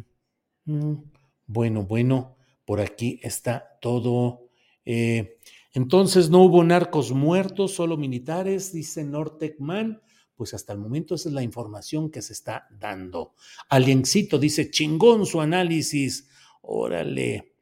bueno, 1.46 1.82
bueno, 1.84 2.36
por 2.64 2.80
aquí 2.80 3.20
está 3.22 3.78
todo. 3.80 4.48
Eh, 4.84 5.38
entonces 5.72 6.30
no 6.30 6.42
hubo 6.42 6.64
narcos 6.64 7.12
muertos, 7.12 7.74
solo 7.74 7.96
militares, 7.96 8.72
dice 8.72 9.04
Nortecman. 9.04 10.00
Pues 10.34 10.52
hasta 10.52 10.72
el 10.74 10.78
momento 10.78 11.14
esa 11.14 11.30
es 11.30 11.34
la 11.34 11.42
información 11.42 12.10
que 12.10 12.20
se 12.20 12.34
está 12.34 12.66
dando. 12.70 13.34
Aliencito 13.70 14.38
dice, 14.38 14.70
chingón 14.70 15.24
su 15.24 15.40
análisis. 15.40 16.28
Órale. 16.60 17.55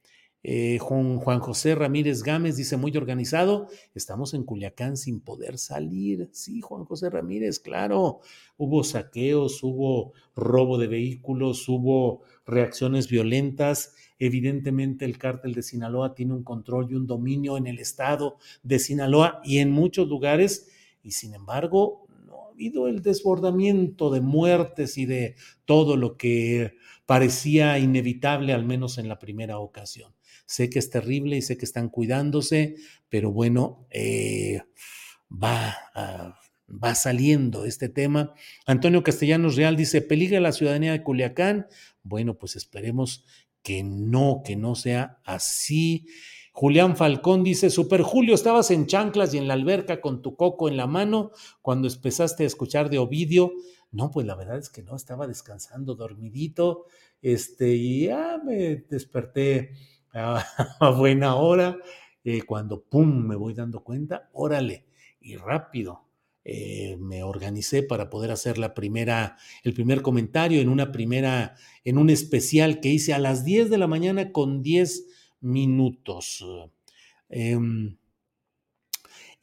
Eh, 0.47 0.79
Juan, 0.79 1.17
Juan, 1.17 1.41
José 1.41 1.75
Ramírez 1.75 2.23
Gámez 2.23 2.57
dice, 2.57 2.77
muy 2.77 2.95
organizado, 2.99 3.67
estamos 3.95 4.35
en 4.35 4.45
Culiacán 4.45 4.99
sin 4.99 5.21
poder 5.21 5.57
salir. 5.57 6.29
Sí, 6.33 6.61
Juan 6.61 6.85
José 6.85 7.09
Ramírez, 7.09 7.59
claro, 7.59 8.21
hubo 8.59 8.85
saqueos, 8.85 9.63
hubo 9.63 10.13
robo 10.37 10.77
de 10.77 10.87
vehículos, 10.87 11.67
hubo 11.67 12.21
reacciones 12.45 13.09
violentas. 13.09 13.95
Evidentemente 14.19 15.07
el 15.07 15.17
cártel 15.17 15.55
de 15.55 15.63
Sinaloa 15.63 16.15
tiene 16.15 16.35
un 16.35 16.45
control 16.45 16.89
y 16.91 16.95
un 16.95 17.07
dominio 17.07 17.57
en 17.57 17.67
el 17.67 17.79
estado 17.79 18.37
de 18.63 18.79
Sinaloa 18.79 19.41
y 19.45 19.59
en 19.59 19.71
muchos 19.71 20.09
lugares, 20.09 20.69
y 21.03 21.13
sin 21.13 21.33
embargo 21.33 22.07
no 22.27 22.45
ha 22.45 22.51
habido 22.51 22.87
el 22.87 23.01
desbordamiento 23.01 24.11
de 24.11 24.21
muertes 24.21 24.99
y 24.99 25.07
de 25.07 25.37
todo 25.65 25.97
lo 25.97 26.19
que 26.19 26.75
parecía 27.07 27.79
inevitable, 27.79 28.53
al 28.53 28.67
menos 28.67 28.99
en 28.99 29.09
la 29.09 29.19
primera 29.19 29.59
ocasión. 29.59 30.13
Sé 30.47 30.71
que 30.71 30.79
es 30.79 30.91
terrible 30.91 31.37
y 31.37 31.43
sé 31.43 31.57
que 31.57 31.65
están 31.65 31.89
cuidándose, 31.89 32.77
pero 33.09 33.33
bueno, 33.33 33.87
eh, 33.91 34.61
va, 35.31 35.77
va 36.69 36.95
saliendo 36.95 37.65
este 37.65 37.89
tema. 37.89 38.35
Antonio 38.67 39.03
Castellanos 39.03 39.57
Real 39.57 39.77
dice, 39.77 40.03
¿peligra 40.03 40.41
la 40.41 40.53
ciudadanía 40.53 40.93
de 40.93 41.03
Culiacán? 41.03 41.67
Bueno, 42.03 42.39
pues 42.39 42.57
esperemos 42.57 43.25
que 43.63 43.83
no, 43.83 44.43
que 44.45 44.57
no 44.57 44.75
sea 44.75 45.21
así. 45.25 46.07
Julián 46.53 46.97
Falcón 46.97 47.43
dice, 47.43 47.71
Super 47.71 48.03
Julio, 48.03 48.35
estabas 48.35 48.71
en 48.71 48.87
chanclas 48.87 49.35
y 49.35 49.39
en 49.39 49.49
la 49.49 49.55
alberca 49.55 50.01
con 50.01 50.23
tu 50.23 50.37
coco 50.37 50.69
en 50.69 50.77
la 50.77 50.87
mano 50.87 51.33
cuando 51.63 51.89
empezaste 51.89 52.45
a 52.45 52.47
escuchar 52.47 52.91
de 52.91 52.99
Ovidio. 52.99 53.53
No, 53.91 54.11
pues 54.11 54.27
la 54.27 54.37
verdad 54.37 54.59
es 54.59 54.71
que 54.71 54.83
no, 54.83 54.95
estaba 54.95 55.27
descansando 55.27 55.95
dormidito, 55.95 56.87
este, 57.23 57.75
y 57.75 58.07
ya 58.07 58.39
me 58.45 58.77
desperté 58.89 59.73
a, 60.15 60.45
buena 60.97 61.37
hora, 61.37 61.77
eh, 62.25 62.43
cuando 62.43 62.83
pum, 62.83 63.27
me 63.27 63.37
voy 63.37 63.55
dando 63.55 63.83
cuenta, 63.83 64.31
órale, 64.33 64.87
y 65.21 65.37
rápido. 65.37 66.03
Eh, 66.47 66.99
me 67.01 67.23
organicé 67.23 67.83
para 67.83 68.11
poder 68.11 68.31
hacer 68.31 68.59
la 68.59 68.75
primera, 68.75 69.39
el 69.63 69.73
primer 69.73 70.03
comentario 70.03 70.61
en 70.61 70.69
una 70.69 70.93
primera, 70.93 71.55
en 71.85 71.97
un 71.97 72.11
especial 72.11 72.81
que 72.81 72.91
hice 72.91 73.15
a 73.15 73.19
las 73.19 73.47
10 73.47 73.71
de 73.71 73.79
la 73.79 73.87
mañana 73.87 74.31
con 74.31 74.63
10 74.63 75.07
minutos. 75.41 76.45
Em, 77.31 77.97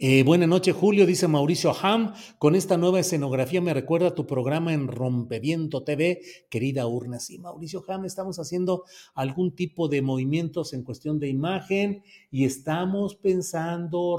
eh, 0.03 0.23
buenas 0.23 0.49
noches, 0.49 0.75
Julio, 0.75 1.05
dice 1.05 1.27
Mauricio 1.27 1.75
Ham. 1.79 2.15
Con 2.39 2.55
esta 2.55 2.75
nueva 2.75 2.99
escenografía 2.99 3.61
me 3.61 3.71
recuerda 3.71 4.15
tu 4.15 4.25
programa 4.25 4.73
en 4.73 4.87
Rompeviento 4.87 5.83
TV, 5.83 6.21
querida 6.49 6.87
Urna. 6.87 7.19
Sí, 7.19 7.37
Mauricio 7.37 7.83
Ham, 7.87 8.05
estamos 8.05 8.39
haciendo 8.39 8.85
algún 9.13 9.55
tipo 9.55 9.89
de 9.89 10.01
movimientos 10.01 10.73
en 10.73 10.81
cuestión 10.81 11.19
de 11.19 11.29
imagen 11.29 12.01
y 12.31 12.45
estamos 12.45 13.13
pensando 13.13 14.17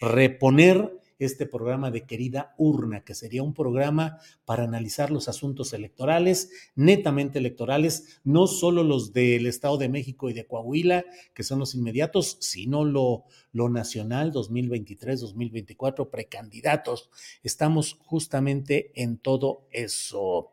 reponer 0.00 1.01
este 1.26 1.46
programa 1.46 1.90
de 1.90 2.04
Querida 2.04 2.54
Urna, 2.58 3.04
que 3.04 3.14
sería 3.14 3.42
un 3.42 3.54
programa 3.54 4.18
para 4.44 4.64
analizar 4.64 5.10
los 5.10 5.28
asuntos 5.28 5.72
electorales, 5.72 6.50
netamente 6.74 7.38
electorales, 7.38 8.20
no 8.24 8.46
solo 8.46 8.84
los 8.84 9.12
del 9.12 9.46
Estado 9.46 9.78
de 9.78 9.88
México 9.88 10.30
y 10.30 10.32
de 10.32 10.46
Coahuila, 10.46 11.04
que 11.34 11.42
son 11.42 11.58
los 11.58 11.74
inmediatos, 11.74 12.38
sino 12.40 12.84
lo, 12.84 13.24
lo 13.52 13.68
nacional 13.68 14.32
2023-2024, 14.32 16.10
precandidatos. 16.10 17.10
Estamos 17.42 17.98
justamente 18.00 18.92
en 18.94 19.18
todo 19.18 19.66
eso. 19.70 20.52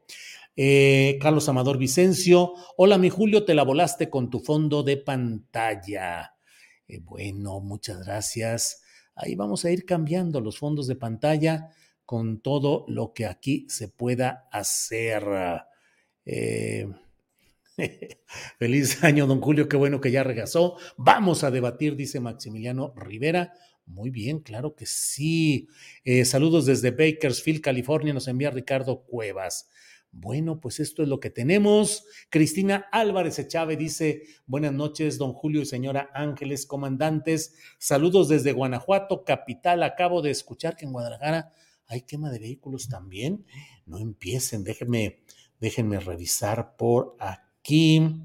Eh, 0.55 1.17
Carlos 1.21 1.47
Amador 1.47 1.77
Vicencio, 1.77 2.53
hola 2.75 2.97
mi 2.97 3.10
Julio, 3.10 3.45
te 3.45 3.53
la 3.53 3.63
volaste 3.63 4.10
con 4.10 4.29
tu 4.29 4.41
fondo 4.41 4.84
de 4.84 4.97
pantalla. 4.97 6.36
Eh, 6.88 6.99
bueno, 6.99 7.62
muchas 7.62 8.05
gracias. 8.05 8.82
Ahí 9.21 9.36
vamos 9.36 9.65
a 9.65 9.71
ir 9.71 9.86
cambiando 9.86 10.39
los 10.39 10.58
fondos 10.58 10.88
de 10.88 10.95
pantalla 10.95 11.71
con 12.05 12.39
todo 12.39 12.86
lo 12.88 13.13
que 13.13 13.25
aquí 13.25 13.65
se 13.67 13.89
pueda 13.89 14.47
hacer. 14.49 15.25
Eh, 16.25 16.88
feliz 18.60 19.03
año, 19.03 19.27
don 19.27 19.41
Julio, 19.41 19.67
qué 19.67 19.75
bueno 19.75 19.99
que 19.99 20.12
ya 20.12 20.23
regresó. 20.23 20.77
Vamos 20.95 21.43
a 21.43 21.51
debatir, 21.51 21.97
dice 21.97 22.21
Maximiliano 22.21 22.93
Rivera. 22.95 23.51
Muy 23.86 24.10
bien, 24.10 24.39
claro 24.39 24.73
que 24.73 24.86
sí. 24.86 25.67
Eh, 26.05 26.23
saludos 26.23 26.65
desde 26.65 26.91
Bakersfield, 26.91 27.60
California, 27.60 28.13
nos 28.13 28.29
envía 28.29 28.51
Ricardo 28.51 29.03
Cuevas. 29.03 29.69
Bueno, 30.12 30.60
pues 30.60 30.80
esto 30.80 31.04
es 31.04 31.10
lo 31.10 31.19
que 31.19 31.30
tenemos. 31.30 32.06
Cristina 32.30 32.88
Álvarez 32.91 33.38
Echave 33.39 33.78
dice, 33.78 34.24
buenas 34.48 34.74
noches, 34.74 35.17
don 35.17 35.34
Julio 35.34 35.62
y 35.62 35.65
señora 35.65 36.10
Ángeles, 36.13 36.65
comandantes. 36.65 37.56
Saludos 37.78 38.28
desde 38.28 38.52
Guanajuato, 38.52 39.24
capital. 39.24 39.84
Acabo 39.84 40.22
de 40.22 40.32
escuchar 40.32 40.76
que 40.76 40.86
en 40.86 40.93
Guadalajara 40.93 41.54
hay 41.88 42.02
quema 42.02 42.32
de 42.32 42.39
vehículos 42.39 42.89
también. 42.89 43.45
No 43.86 43.98
empiecen, 44.00 44.63
déjenme, 44.63 45.19
déjenme 45.60 46.00
revisar 46.00 46.76
por 46.76 47.15
aquí. 47.19 48.24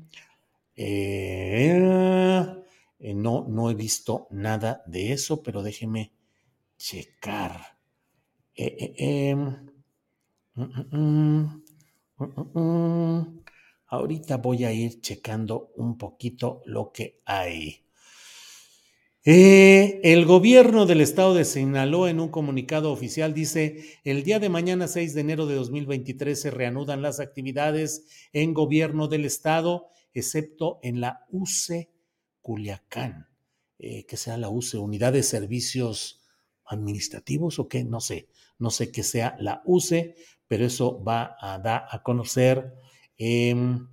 Eh, 0.77 1.79
eh, 2.99 3.15
no, 3.15 3.47
no 3.49 3.71
he 3.71 3.75
visto 3.75 4.27
nada 4.31 4.83
de 4.87 5.13
eso, 5.13 5.43
pero 5.43 5.63
déjenme 5.63 6.13
checar. 6.79 7.79
Eh, 8.57 8.95
em, 8.99 9.69
mm, 10.55 10.97
mm, 10.97 11.64
mm. 12.19 13.45
Ahorita 13.87 14.39
voy 14.39 14.65
a 14.65 14.73
ir 14.73 15.01
checando 15.01 15.73
un 15.77 15.97
poquito 15.97 16.63
lo 16.65 16.91
que 16.91 17.21
hay. 17.25 17.85
Eh, 19.27 20.01
el 20.03 20.27
gobierno 20.27 20.85
del 20.85 21.01
estado 21.01 21.33
de 21.33 21.47
Sinaloa 21.47 22.11
en 22.11 22.21
un 22.21 22.29
comunicado 22.29 22.93
oficial 22.93 23.33
dice, 23.33 23.99
el 24.05 24.23
día 24.23 24.39
de 24.39 24.51
mañana 24.51 24.87
6 24.87 25.15
de 25.15 25.21
enero 25.23 25.47
de 25.47 25.55
2023 25.55 26.39
se 26.39 26.51
reanudan 26.51 27.01
las 27.01 27.21
actividades 27.21 28.07
en 28.35 28.53
gobierno 28.53 29.09
del 29.09 29.25
estado, 29.25 29.89
excepto 30.13 30.79
en 30.83 31.01
la 31.01 31.25
UCE 31.31 31.91
Culiacán, 32.43 33.29
eh, 33.79 34.05
que 34.05 34.19
sea 34.19 34.37
la 34.37 34.51
UCE, 34.51 34.77
Unidad 34.77 35.15
de 35.15 35.23
Servicios 35.23 36.21
Administrativos 36.67 37.59
o 37.59 37.67
qué, 37.67 37.83
no 37.83 38.01
sé, 38.01 38.29
no 38.59 38.69
sé 38.69 38.93
qué 38.93 39.03
sea 39.03 39.37
la 39.41 39.63
UCE, 39.65 40.17
pero 40.49 40.67
eso 40.67 41.03
va 41.03 41.37
a 41.41 41.59
dar 41.59 41.87
a 41.91 42.03
conocer. 42.03 42.75
Em, 43.17 43.89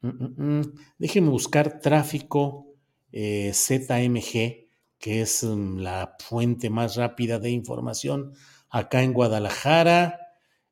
mm, 0.00 0.08
mm, 0.08 0.60
mm, 0.60 0.74
déjenme 0.98 1.30
buscar 1.30 1.80
tráfico 1.80 2.66
eh, 3.12 3.52
ZMG 3.54 4.64
que 5.04 5.20
es 5.20 5.42
la 5.42 6.16
fuente 6.18 6.70
más 6.70 6.96
rápida 6.96 7.38
de 7.38 7.50
información 7.50 8.32
acá 8.70 9.02
en 9.02 9.12
Guadalajara. 9.12 10.18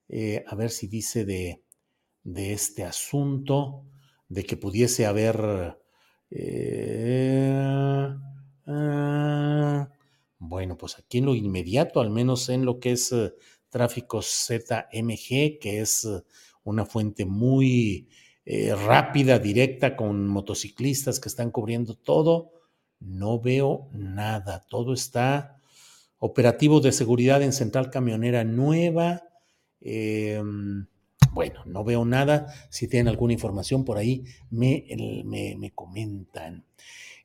Eh, 0.09 0.43
a 0.47 0.55
ver 0.55 0.71
si 0.71 0.87
dice 0.87 1.27
de, 1.27 1.63
este 2.35 2.83
asunto, 2.85 3.85
de 4.31 4.45
que 4.45 4.57
pudiese 4.57 5.05
haber... 5.05 5.77
Eh, 6.31 8.09
ah, 8.69 9.91
bueno, 10.39 10.79
pues 10.79 10.99
aquí 10.99 11.19
en 11.19 11.27
lo 11.27 11.35
inmediato, 11.35 12.01
al 12.01 12.09
menos 12.09 12.49
en 12.49 12.65
lo 12.65 12.81
que 12.81 12.93
es 12.93 13.15
tráfico 13.73 14.23
ZMG, 14.23 15.59
que 15.59 15.81
es 15.81 16.07
una 16.63 16.85
fuente 16.85 17.25
muy 17.25 18.09
rápida, 18.87 19.39
directa, 19.39 19.97
con 19.97 20.29
motociclistas 20.29 21.19
que 21.19 21.29
están 21.29 21.51
cubriendo 21.51 21.95
todo 21.95 22.53
no 23.07 23.41
veo 23.41 23.89
nada. 23.93 24.65
Todo 24.69 24.93
está 24.93 25.57
operativo 26.19 26.81
de 26.81 26.93
seguridad 26.93 27.43
en 27.43 27.53
Central 27.53 27.91
Camionera 27.91 28.45
Nueva. 28.45 29.23
Em, 29.81 30.87
bueno, 31.33 31.63
no 31.65 31.83
veo 31.83 32.05
nada. 32.05 32.53
Si 32.71 32.89
tienen 32.89 33.09
alguna 33.09 33.33
información 33.33 33.85
por 33.85 33.97
ahí, 33.97 34.25
me, 34.51 34.85
me, 35.25 35.71
comentan. 35.75 36.67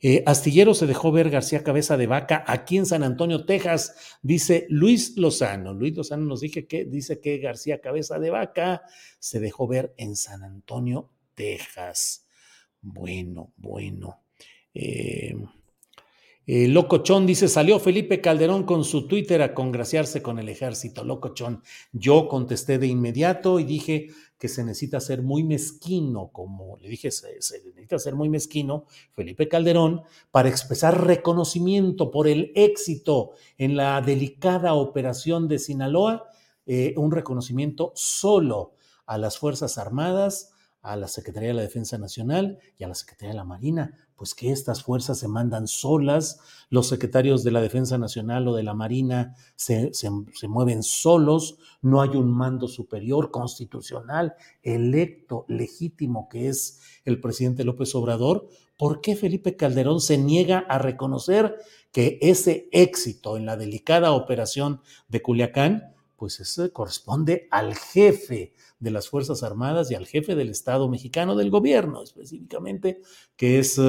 Eh, 0.01 0.23
Astillero 0.25 0.73
se 0.73 0.87
dejó 0.87 1.11
ver 1.11 1.29
García 1.29 1.63
Cabeza 1.63 1.97
de 1.97 2.07
Vaca 2.07 2.43
aquí 2.47 2.77
en 2.77 2.85
San 2.85 3.03
Antonio, 3.03 3.45
Texas, 3.45 4.17
dice 4.21 4.65
Luis 4.69 5.17
Lozano. 5.17 5.73
Luis 5.73 5.95
Lozano 5.95 6.23
nos 6.25 6.39
dije 6.39 6.67
que, 6.67 6.85
dice 6.85 7.19
que 7.19 7.39
García 7.39 7.81
Cabeza 7.81 8.17
de 8.17 8.29
Vaca 8.29 8.83
se 9.19 9.39
dejó 9.39 9.67
ver 9.67 9.93
en 9.97 10.15
San 10.15 10.43
Antonio, 10.43 11.09
Texas. 11.35 12.25
Bueno, 12.81 13.51
bueno. 13.57 14.21
Eh, 14.73 15.35
eh, 16.49 16.69
Locochón 16.69 17.25
dice, 17.25 17.49
salió 17.49 17.77
Felipe 17.77 18.21
Calderón 18.21 18.63
con 18.63 18.85
su 18.85 19.05
Twitter 19.05 19.41
a 19.41 19.53
congraciarse 19.53 20.21
con 20.21 20.39
el 20.39 20.47
ejército. 20.47 21.03
Locochón. 21.03 21.61
Yo 21.91 22.29
contesté 22.29 22.77
de 22.77 22.87
inmediato 22.87 23.59
y 23.59 23.65
dije 23.65 24.07
que 24.39 24.47
se 24.47 24.63
necesita 24.63 25.01
ser 25.01 25.23
muy 25.23 25.43
mezquino, 25.43 26.29
como 26.31 26.77
le 26.77 26.87
dije, 26.87 27.11
se, 27.11 27.33
necesita 27.65 27.99
ser 27.99 28.15
muy 28.15 28.29
mezquino, 28.29 28.85
Felipe 29.11 29.49
Calderón, 29.49 30.03
para 30.31 30.47
expresar 30.47 31.05
reconocimiento 31.05 32.11
por 32.11 32.29
el 32.29 32.53
éxito 32.55 33.31
en 33.57 33.75
la 33.75 33.99
delicada 33.99 34.73
operación 34.73 35.49
de 35.49 35.59
Sinaloa, 35.59 36.29
eh, 36.65 36.93
un 36.95 37.11
reconocimiento 37.11 37.91
solo 37.93 38.71
a 39.05 39.17
las 39.17 39.37
Fuerzas 39.37 39.77
Armadas, 39.77 40.53
a 40.91 40.95
la 40.95 41.07
Secretaría 41.07 41.49
de 41.49 41.55
la 41.55 41.61
Defensa 41.61 41.97
Nacional 41.97 42.59
y 42.77 42.83
a 42.83 42.87
la 42.87 42.95
Secretaría 42.95 43.31
de 43.31 43.37
la 43.37 43.43
Marina 43.43 44.07
pues 44.17 44.33
que 44.33 44.51
estas 44.51 44.83
fuerzas 44.83 45.19
se 45.19 45.27
mandan 45.27 45.67
solas, 45.67 46.39
los 46.69 46.87
secretarios 46.87 47.43
de 47.43 47.51
la 47.51 47.61
Defensa 47.61 47.99
Nacional 47.99 48.47
o 48.47 48.55
de 48.55 48.63
la 48.63 48.73
Marina 48.73 49.35
se, 49.55 49.91
mueven 50.49 50.81
solos, 50.81 51.59
no 51.83 52.01
hay 52.01 52.09
un 52.09 52.31
mando 52.31 52.67
superior 52.67 53.29
constitucional, 53.29 54.33
electo, 54.63 55.45
legítimo, 55.47 56.27
que 56.29 56.49
es 56.49 56.81
el 57.05 57.21
presidente 57.21 57.63
López 57.63 57.93
Obrador. 57.93 58.49
¿Por 58.75 59.01
qué 59.01 59.15
Felipe 59.15 59.55
Calderón 59.55 60.01
se 60.01 60.17
niega 60.17 60.65
a 60.67 60.79
reconocer 60.79 61.55
que 61.91 62.17
ese 62.21 62.69
éxito 62.71 63.37
en 63.37 63.45
la 63.45 63.55
delicada 63.55 64.11
operación 64.13 64.81
de 65.09 65.21
Culiacán, 65.21 65.93
pues 66.17 66.39
eso 66.39 66.71
corresponde 66.73 67.47
al 67.51 67.75
jefe 67.75 68.53
de 68.79 68.91
las 68.91 69.07
Fuerzas 69.07 69.43
Armadas 69.43 69.91
y 69.91 69.95
al 69.95 70.07
jefe 70.07 70.35
del 70.35 70.49
Estado 70.49 70.89
mexicano, 70.89 71.35
del 71.35 71.51
gobierno 71.51 72.03
específicamente, 72.03 73.01
que 73.35 73.59
es 73.59 73.79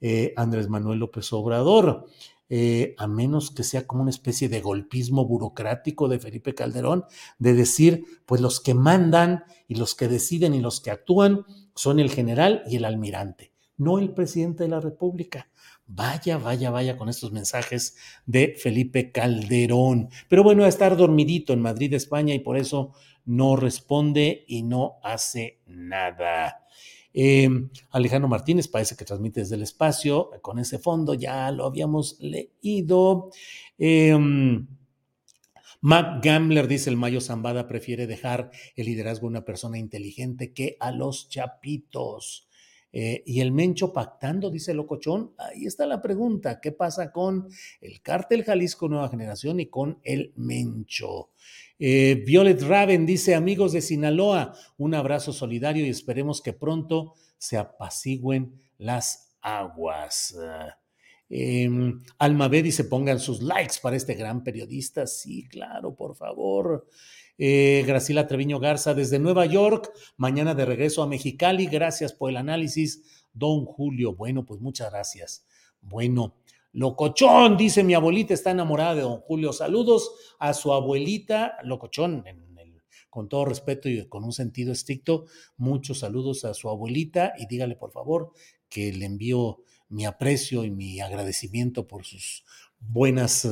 eh, 0.00 0.34
Andrés 0.36 0.68
Manuel 0.68 0.98
López 0.98 1.32
Obrador. 1.32 2.06
Eh, 2.50 2.94
a 2.96 3.06
menos 3.06 3.50
que 3.50 3.62
sea 3.62 3.86
como 3.86 4.00
una 4.00 4.10
especie 4.10 4.48
de 4.48 4.62
golpismo 4.62 5.26
burocrático 5.26 6.08
de 6.08 6.18
Felipe 6.18 6.54
Calderón, 6.54 7.04
de 7.38 7.52
decir, 7.52 8.04
pues 8.24 8.40
los 8.40 8.60
que 8.60 8.72
mandan 8.72 9.44
y 9.66 9.74
los 9.74 9.94
que 9.94 10.08
deciden 10.08 10.54
y 10.54 10.60
los 10.60 10.80
que 10.80 10.90
actúan 10.90 11.44
son 11.74 12.00
el 12.00 12.10
general 12.10 12.62
y 12.66 12.76
el 12.76 12.86
almirante, 12.86 13.52
no 13.78 13.98
el 13.98 14.10
presidente 14.10 14.64
de 14.64 14.68
la 14.68 14.80
República. 14.80 15.48
Vaya, 15.86 16.36
vaya, 16.36 16.70
vaya 16.70 16.98
con 16.98 17.08
estos 17.08 17.32
mensajes 17.32 17.96
de 18.26 18.54
Felipe 18.58 19.10
Calderón. 19.10 20.10
Pero 20.28 20.42
bueno, 20.42 20.64
a 20.64 20.68
estar 20.68 20.96
dormidito 20.96 21.54
en 21.54 21.62
Madrid, 21.62 21.94
España, 21.94 22.34
y 22.34 22.40
por 22.40 22.58
eso 22.58 22.92
no 23.24 23.56
responde 23.56 24.44
y 24.46 24.62
no 24.62 24.98
hace 25.02 25.60
nada. 25.66 26.66
Em, 27.14 27.70
Alejandro 27.90 28.28
Martínez 28.28 28.68
parece 28.68 28.96
que 28.96 29.04
transmite 29.06 29.40
desde 29.40 29.56
el 29.56 29.62
espacio 29.62 30.30
con 30.42 30.58
ese 30.58 30.78
fondo, 30.78 31.14
ya 31.14 31.50
lo 31.50 31.64
habíamos 31.64 32.18
leído. 32.20 33.30
Eh, 33.78 34.16
Matt 35.80 36.24
Gambler 36.24 36.66
dice 36.66 36.90
el 36.90 36.96
Mayo 36.96 37.20
Zambada 37.20 37.68
prefiere 37.68 38.08
dejar 38.08 38.50
el 38.74 38.86
liderazgo 38.86 39.26
a 39.26 39.30
una 39.30 39.44
persona 39.44 39.78
inteligente 39.78 40.52
que 40.52 40.76
a 40.80 40.90
los 40.90 41.28
chapitos. 41.28 42.47
Eh, 42.92 43.22
y 43.26 43.40
el 43.40 43.52
Mencho 43.52 43.92
pactando, 43.92 44.50
dice 44.50 44.74
Locochón. 44.74 45.32
Ahí 45.38 45.66
está 45.66 45.86
la 45.86 46.00
pregunta: 46.00 46.60
¿qué 46.60 46.72
pasa 46.72 47.12
con 47.12 47.48
el 47.80 48.00
cártel 48.02 48.44
Jalisco 48.44 48.88
Nueva 48.88 49.08
Generación 49.08 49.60
y 49.60 49.66
con 49.66 49.98
el 50.02 50.32
Mencho? 50.36 51.30
Eh, 51.78 52.22
Violet 52.26 52.60
Raven 52.62 53.06
dice, 53.06 53.34
amigos 53.34 53.72
de 53.72 53.80
Sinaloa, 53.80 54.52
un 54.78 54.94
abrazo 54.94 55.32
solidario 55.32 55.86
y 55.86 55.90
esperemos 55.90 56.42
que 56.42 56.52
pronto 56.52 57.14
se 57.36 57.56
apacigüen 57.56 58.60
las 58.78 59.36
aguas. 59.40 60.36
Eh, 61.30 61.68
dice, 62.62 62.84
pongan 62.84 63.20
sus 63.20 63.42
likes 63.42 63.76
para 63.80 63.96
este 63.96 64.14
gran 64.14 64.42
periodista. 64.42 65.06
Sí, 65.06 65.46
claro, 65.48 65.94
por 65.94 66.16
favor. 66.16 66.88
Eh, 67.38 67.84
Graciela 67.86 68.26
Treviño 68.26 68.58
Garza 68.58 68.94
desde 68.94 69.18
Nueva 69.18 69.46
York, 69.46 69.92
mañana 70.16 70.54
de 70.54 70.64
regreso 70.64 71.02
a 71.02 71.06
Mexicali. 71.06 71.66
Gracias 71.66 72.12
por 72.12 72.30
el 72.30 72.36
análisis, 72.36 73.26
don 73.32 73.64
Julio. 73.64 74.14
Bueno, 74.14 74.44
pues 74.44 74.60
muchas 74.60 74.90
gracias. 74.90 75.46
Bueno, 75.80 76.34
Locochón, 76.72 77.56
dice 77.56 77.84
mi 77.84 77.94
abuelita, 77.94 78.34
está 78.34 78.50
enamorada 78.50 78.96
de 78.96 79.02
don 79.02 79.20
Julio. 79.20 79.52
Saludos 79.52 80.12
a 80.38 80.52
su 80.52 80.72
abuelita, 80.72 81.56
Locochón, 81.62 82.24
con 83.08 83.28
todo 83.28 83.44
respeto 83.44 83.88
y 83.88 84.06
con 84.08 84.24
un 84.24 84.32
sentido 84.32 84.72
estricto, 84.72 85.26
muchos 85.56 86.00
saludos 86.00 86.44
a 86.44 86.54
su 86.54 86.68
abuelita 86.68 87.32
y 87.38 87.46
dígale 87.46 87.76
por 87.76 87.90
favor 87.90 88.32
que 88.68 88.92
le 88.92 89.06
envío 89.06 89.62
mi 89.88 90.04
aprecio 90.04 90.64
y 90.64 90.70
mi 90.70 91.00
agradecimiento 91.00 91.86
por 91.88 92.04
sus 92.04 92.44
buenos 92.78 93.48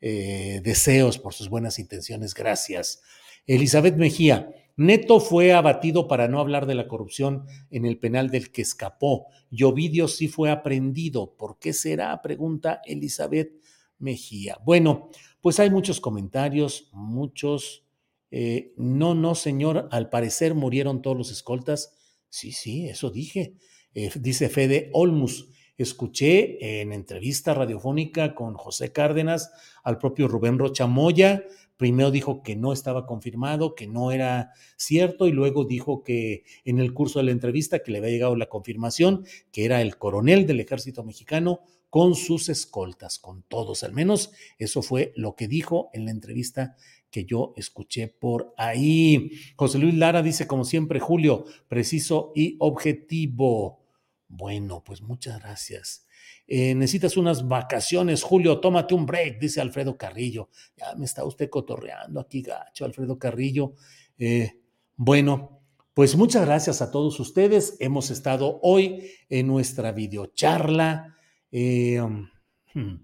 eh, 0.00 0.60
deseos, 0.64 1.18
por 1.18 1.34
sus 1.34 1.48
buenas 1.48 1.78
intenciones. 1.78 2.34
Gracias. 2.34 3.02
Elizabeth 3.46 3.96
Mejía, 3.96 4.50
Neto 4.76 5.20
fue 5.20 5.52
abatido 5.52 6.08
para 6.08 6.26
no 6.26 6.40
hablar 6.40 6.66
de 6.66 6.74
la 6.74 6.88
corrupción 6.88 7.46
en 7.70 7.86
el 7.86 7.98
penal 7.98 8.30
del 8.30 8.50
que 8.50 8.62
escapó. 8.62 9.26
Y 9.50 9.62
sí 10.08 10.26
fue 10.26 10.50
aprendido. 10.50 11.36
¿Por 11.36 11.58
qué 11.60 11.72
será? 11.72 12.20
Pregunta 12.22 12.80
Elizabeth 12.84 13.52
Mejía. 13.98 14.58
Bueno, 14.64 15.10
pues 15.40 15.60
hay 15.60 15.70
muchos 15.70 16.00
comentarios, 16.00 16.88
muchos. 16.92 17.86
Eh, 18.32 18.72
no, 18.76 19.14
no, 19.14 19.36
señor, 19.36 19.88
al 19.92 20.10
parecer 20.10 20.54
murieron 20.54 21.02
todos 21.02 21.16
los 21.16 21.30
escoltas. 21.30 21.94
Sí, 22.28 22.50
sí, 22.50 22.88
eso 22.88 23.10
dije. 23.10 23.54
Eh, 23.94 24.10
dice 24.16 24.48
Fede 24.48 24.90
Olmus. 24.92 25.50
escuché 25.76 26.80
en 26.80 26.92
entrevista 26.92 27.54
radiofónica 27.54 28.34
con 28.34 28.54
José 28.54 28.92
Cárdenas 28.92 29.52
al 29.84 29.98
propio 29.98 30.26
Rubén 30.26 30.58
Rochamoya. 30.58 31.44
Primero 31.76 32.10
dijo 32.10 32.42
que 32.42 32.56
no 32.56 32.72
estaba 32.72 33.06
confirmado, 33.06 33.74
que 33.74 33.86
no 33.86 34.12
era 34.12 34.52
cierto, 34.76 35.26
y 35.26 35.32
luego 35.32 35.64
dijo 35.64 36.02
que 36.02 36.44
en 36.64 36.78
el 36.78 36.94
curso 36.94 37.18
de 37.18 37.26
la 37.26 37.32
entrevista 37.32 37.80
que 37.80 37.90
le 37.90 37.98
había 37.98 38.10
llegado 38.10 38.36
la 38.36 38.48
confirmación, 38.48 39.24
que 39.50 39.64
era 39.64 39.82
el 39.82 39.98
coronel 39.98 40.46
del 40.46 40.60
ejército 40.60 41.02
mexicano 41.04 41.60
con 41.90 42.16
sus 42.16 42.48
escoltas, 42.48 43.18
con 43.18 43.42
todos. 43.42 43.84
Al 43.84 43.92
menos 43.92 44.32
eso 44.58 44.82
fue 44.82 45.12
lo 45.14 45.36
que 45.36 45.46
dijo 45.46 45.90
en 45.92 46.04
la 46.04 46.10
entrevista 46.10 46.76
que 47.08 47.24
yo 47.24 47.54
escuché 47.56 48.08
por 48.08 48.52
ahí. 48.56 49.30
José 49.54 49.78
Luis 49.78 49.94
Lara 49.94 50.20
dice, 50.20 50.48
como 50.48 50.64
siempre, 50.64 50.98
Julio, 50.98 51.44
preciso 51.68 52.32
y 52.34 52.56
objetivo. 52.58 53.84
Bueno, 54.26 54.82
pues 54.84 55.02
muchas 55.02 55.38
gracias. 55.40 56.03
Eh, 56.46 56.74
necesitas 56.74 57.16
unas 57.16 57.48
vacaciones, 57.48 58.22
Julio, 58.22 58.60
tómate 58.60 58.94
un 58.94 59.06
break, 59.06 59.38
dice 59.38 59.60
Alfredo 59.60 59.96
Carrillo. 59.96 60.50
Ya 60.76 60.94
me 60.96 61.04
está 61.04 61.24
usted 61.24 61.48
cotorreando 61.48 62.20
aquí, 62.20 62.42
gacho, 62.42 62.84
Alfredo 62.84 63.18
Carrillo. 63.18 63.74
Eh, 64.18 64.60
bueno, 64.96 65.62
pues 65.94 66.16
muchas 66.16 66.44
gracias 66.44 66.82
a 66.82 66.90
todos 66.90 67.18
ustedes. 67.20 67.76
Hemos 67.80 68.10
estado 68.10 68.58
hoy 68.62 69.10
en 69.28 69.46
nuestra 69.46 69.92
videocharla. 69.92 71.16
Eh, 71.50 72.00
hmm, 72.74 72.94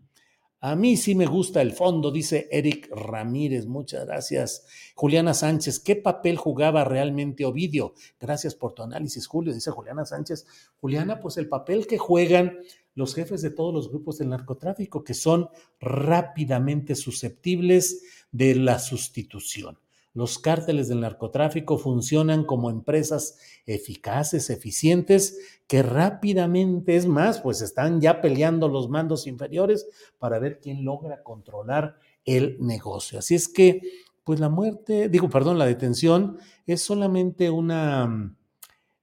a 0.62 0.76
mí 0.76 0.98
sí 0.98 1.14
me 1.14 1.24
gusta 1.24 1.62
el 1.62 1.72
fondo, 1.72 2.11
dice 2.11 2.46
Eric 2.50 2.90
Ramírez. 2.90 3.66
Muchas 3.66 4.04
gracias. 4.04 4.66
Juliana 4.94 5.32
Sánchez, 5.32 5.80
¿qué 5.80 5.96
papel 5.96 6.36
jugaba 6.36 6.84
realmente 6.84 7.46
Ovidio? 7.46 7.94
Gracias 8.20 8.54
por 8.54 8.74
tu 8.74 8.82
análisis, 8.82 9.26
Julio, 9.26 9.54
dice 9.54 9.70
Juliana 9.70 10.04
Sánchez. 10.04 10.46
Juliana, 10.78 11.18
pues 11.18 11.38
el 11.38 11.48
papel 11.48 11.86
que 11.86 11.96
juegan 11.96 12.58
los 12.94 13.14
jefes 13.14 13.40
de 13.40 13.50
todos 13.50 13.72
los 13.72 13.88
grupos 13.88 14.18
del 14.18 14.28
narcotráfico, 14.28 15.02
que 15.02 15.14
son 15.14 15.48
rápidamente 15.80 16.94
susceptibles 16.94 18.02
de 18.30 18.54
la 18.56 18.78
sustitución. 18.78 19.78
Los 20.12 20.38
cárteles 20.38 20.88
del 20.88 21.00
narcotráfico 21.00 21.78
funcionan 21.78 22.44
como 22.44 22.68
empresas 22.68 23.38
eficaces, 23.64 24.50
eficientes, 24.50 25.61
que 25.68 25.82
rápidamente, 25.82 26.96
es 26.96 27.06
más, 27.06 27.40
pues 27.40 27.61
están 27.61 28.00
ya 28.00 28.20
peleando 28.20 28.68
los 28.68 28.88
mandos 28.88 29.28
inferiores 29.28 29.86
para 30.18 30.40
ver 30.40 30.58
quién 30.61 30.84
logra 30.84 31.22
controlar 31.22 31.96
el 32.24 32.56
negocio. 32.61 33.20
Así 33.20 33.36
es 33.36 33.48
que, 33.48 33.82
pues 34.24 34.40
la 34.40 34.48
muerte, 34.48 35.08
digo, 35.08 35.30
perdón, 35.30 35.58
la 35.58 35.66
detención 35.66 36.38
es 36.66 36.82
solamente 36.82 37.48
una, 37.48 38.36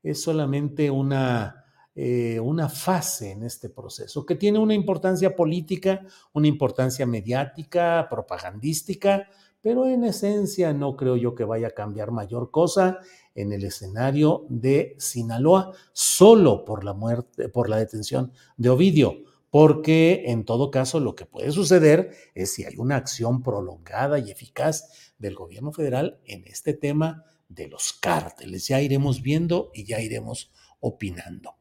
es 0.04 0.22
solamente 0.22 0.92
una, 0.92 1.66
eh, 1.96 2.40
una 2.40 2.70
fase 2.70 3.32
en 3.32 3.44
este 3.44 3.70
proceso 3.70 4.26
que 4.26 4.36
tiene 4.36 4.60
una 4.60 4.74
importancia 4.74 5.36
política, 5.36 6.06
una 6.34 6.48
importancia 6.48 7.06
mediática, 7.06 8.08
propagandística, 8.10 9.28
pero 9.62 9.88
en 9.88 10.04
esencia 10.04 10.74
no 10.74 10.96
creo 10.96 11.16
yo 11.16 11.36
que 11.36 11.44
vaya 11.44 11.68
a 11.68 11.72
cambiar 11.72 12.12
mayor 12.12 12.52
cosa 12.52 13.00
en 13.36 13.54
el 13.54 13.64
escenario 13.64 14.46
de 14.50 14.96
Sinaloa, 14.98 15.74
solo 15.94 16.66
por 16.66 16.84
la 16.84 16.94
muerte, 16.94 17.50
por 17.50 17.70
la 17.70 17.78
detención 17.78 18.32
de 18.58 18.70
Ovidio, 18.70 19.24
porque 19.50 20.24
en 20.28 20.46
todo 20.46 20.72
caso 20.72 21.00
lo 21.00 21.16
que 21.16 21.26
puede 21.26 21.52
suceder 21.52 22.12
es 22.36 22.54
si 22.54 22.66
hay 22.66 22.78
una 22.78 22.96
acción 22.96 23.42
prolongada 23.44 24.20
y 24.20 24.32
eficaz 24.32 25.14
del 25.18 25.36
gobierno 25.36 25.72
federal 25.72 26.20
en 26.26 26.46
este 26.48 26.74
tema 26.74 27.26
de 27.50 27.68
los 27.68 27.94
cárteles. 27.94 28.68
Ya 28.68 28.82
iremos 28.82 29.22
viendo 29.22 29.72
y 29.74 29.86
ya 29.86 30.02
iremos 30.02 30.52
opinando. 30.80 31.56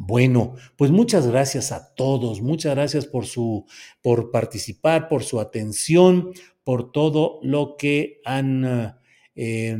Bueno, 0.00 0.54
pues 0.76 0.92
muchas 0.92 1.26
gracias 1.26 1.72
a 1.72 1.92
todos, 1.96 2.40
muchas 2.40 2.76
gracias 2.76 3.04
por 3.04 3.26
su 3.26 3.66
por 4.00 4.30
participar, 4.30 5.08
por 5.08 5.24
su 5.24 5.40
atención, 5.40 6.32
por 6.62 6.92
todo 6.92 7.40
lo 7.42 7.76
que 7.76 8.20
han... 8.24 8.96
Eh, 9.34 9.76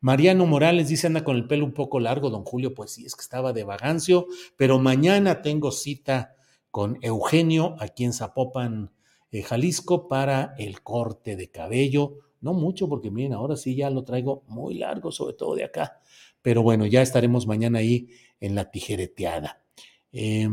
Mariano 0.00 0.46
Morales 0.46 0.88
dice, 0.88 1.08
anda 1.08 1.24
con 1.24 1.34
el 1.34 1.48
pelo 1.48 1.64
un 1.64 1.74
poco 1.74 1.98
largo, 1.98 2.30
don 2.30 2.44
Julio, 2.44 2.72
pues 2.72 2.92
sí, 2.92 3.04
es 3.04 3.16
que 3.16 3.22
estaba 3.22 3.52
de 3.52 3.64
vagancio, 3.64 4.28
pero 4.56 4.78
mañana 4.78 5.42
tengo 5.42 5.72
cita 5.72 6.36
con 6.70 6.96
Eugenio 7.02 7.74
aquí 7.80 8.04
en 8.04 8.12
Zapopan, 8.12 8.92
eh, 9.32 9.42
Jalisco, 9.42 10.06
para 10.06 10.54
el 10.56 10.82
corte 10.82 11.34
de 11.34 11.50
cabello. 11.50 12.14
No 12.40 12.54
mucho, 12.54 12.88
porque 12.88 13.10
miren, 13.10 13.32
ahora 13.32 13.56
sí 13.56 13.74
ya 13.74 13.90
lo 13.90 14.04
traigo 14.04 14.44
muy 14.46 14.74
largo, 14.74 15.10
sobre 15.10 15.34
todo 15.34 15.56
de 15.56 15.64
acá. 15.64 16.00
Pero 16.42 16.62
bueno, 16.62 16.86
ya 16.86 17.02
estaremos 17.02 17.48
mañana 17.48 17.80
ahí 17.80 18.08
en 18.40 18.54
la 18.54 18.70
tijereteada. 18.70 19.62
Eh, 20.12 20.48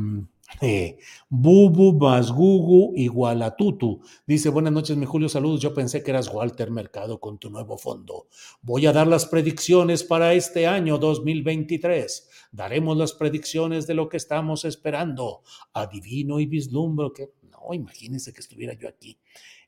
eh, 0.62 0.98
Bubu 1.30 1.98
Basgugu 1.98 2.94
Igualatutu. 2.96 4.02
Dice, 4.26 4.50
buenas 4.50 4.74
noches, 4.74 4.96
mi 4.98 5.06
Julio, 5.06 5.30
saludos. 5.30 5.60
Yo 5.60 5.74
pensé 5.74 6.04
que 6.04 6.12
eras 6.12 6.32
Walter 6.34 6.72
Mercado 6.72 7.20
con 7.20 7.40
tu 7.40 7.50
nuevo 7.50 7.78
fondo. 7.78 8.28
Voy 8.62 8.86
a 8.86 8.94
dar 8.94 9.08
las 9.08 9.26
predicciones 9.26 10.04
para 10.04 10.34
este 10.34 10.68
año 10.68 10.98
2023. 10.98 12.30
Daremos 12.52 12.98
las 12.98 13.14
predicciones 13.14 13.88
de 13.88 13.96
lo 13.96 14.08
que 14.08 14.18
estamos 14.18 14.66
esperando. 14.66 15.42
Adivino 15.74 16.40
y 16.40 16.46
vislumbro 16.46 17.12
que... 17.12 17.32
No, 17.44 17.74
imagínense 17.74 18.32
que 18.32 18.42
estuviera 18.42 18.74
yo 18.74 18.88
aquí. 18.88 19.18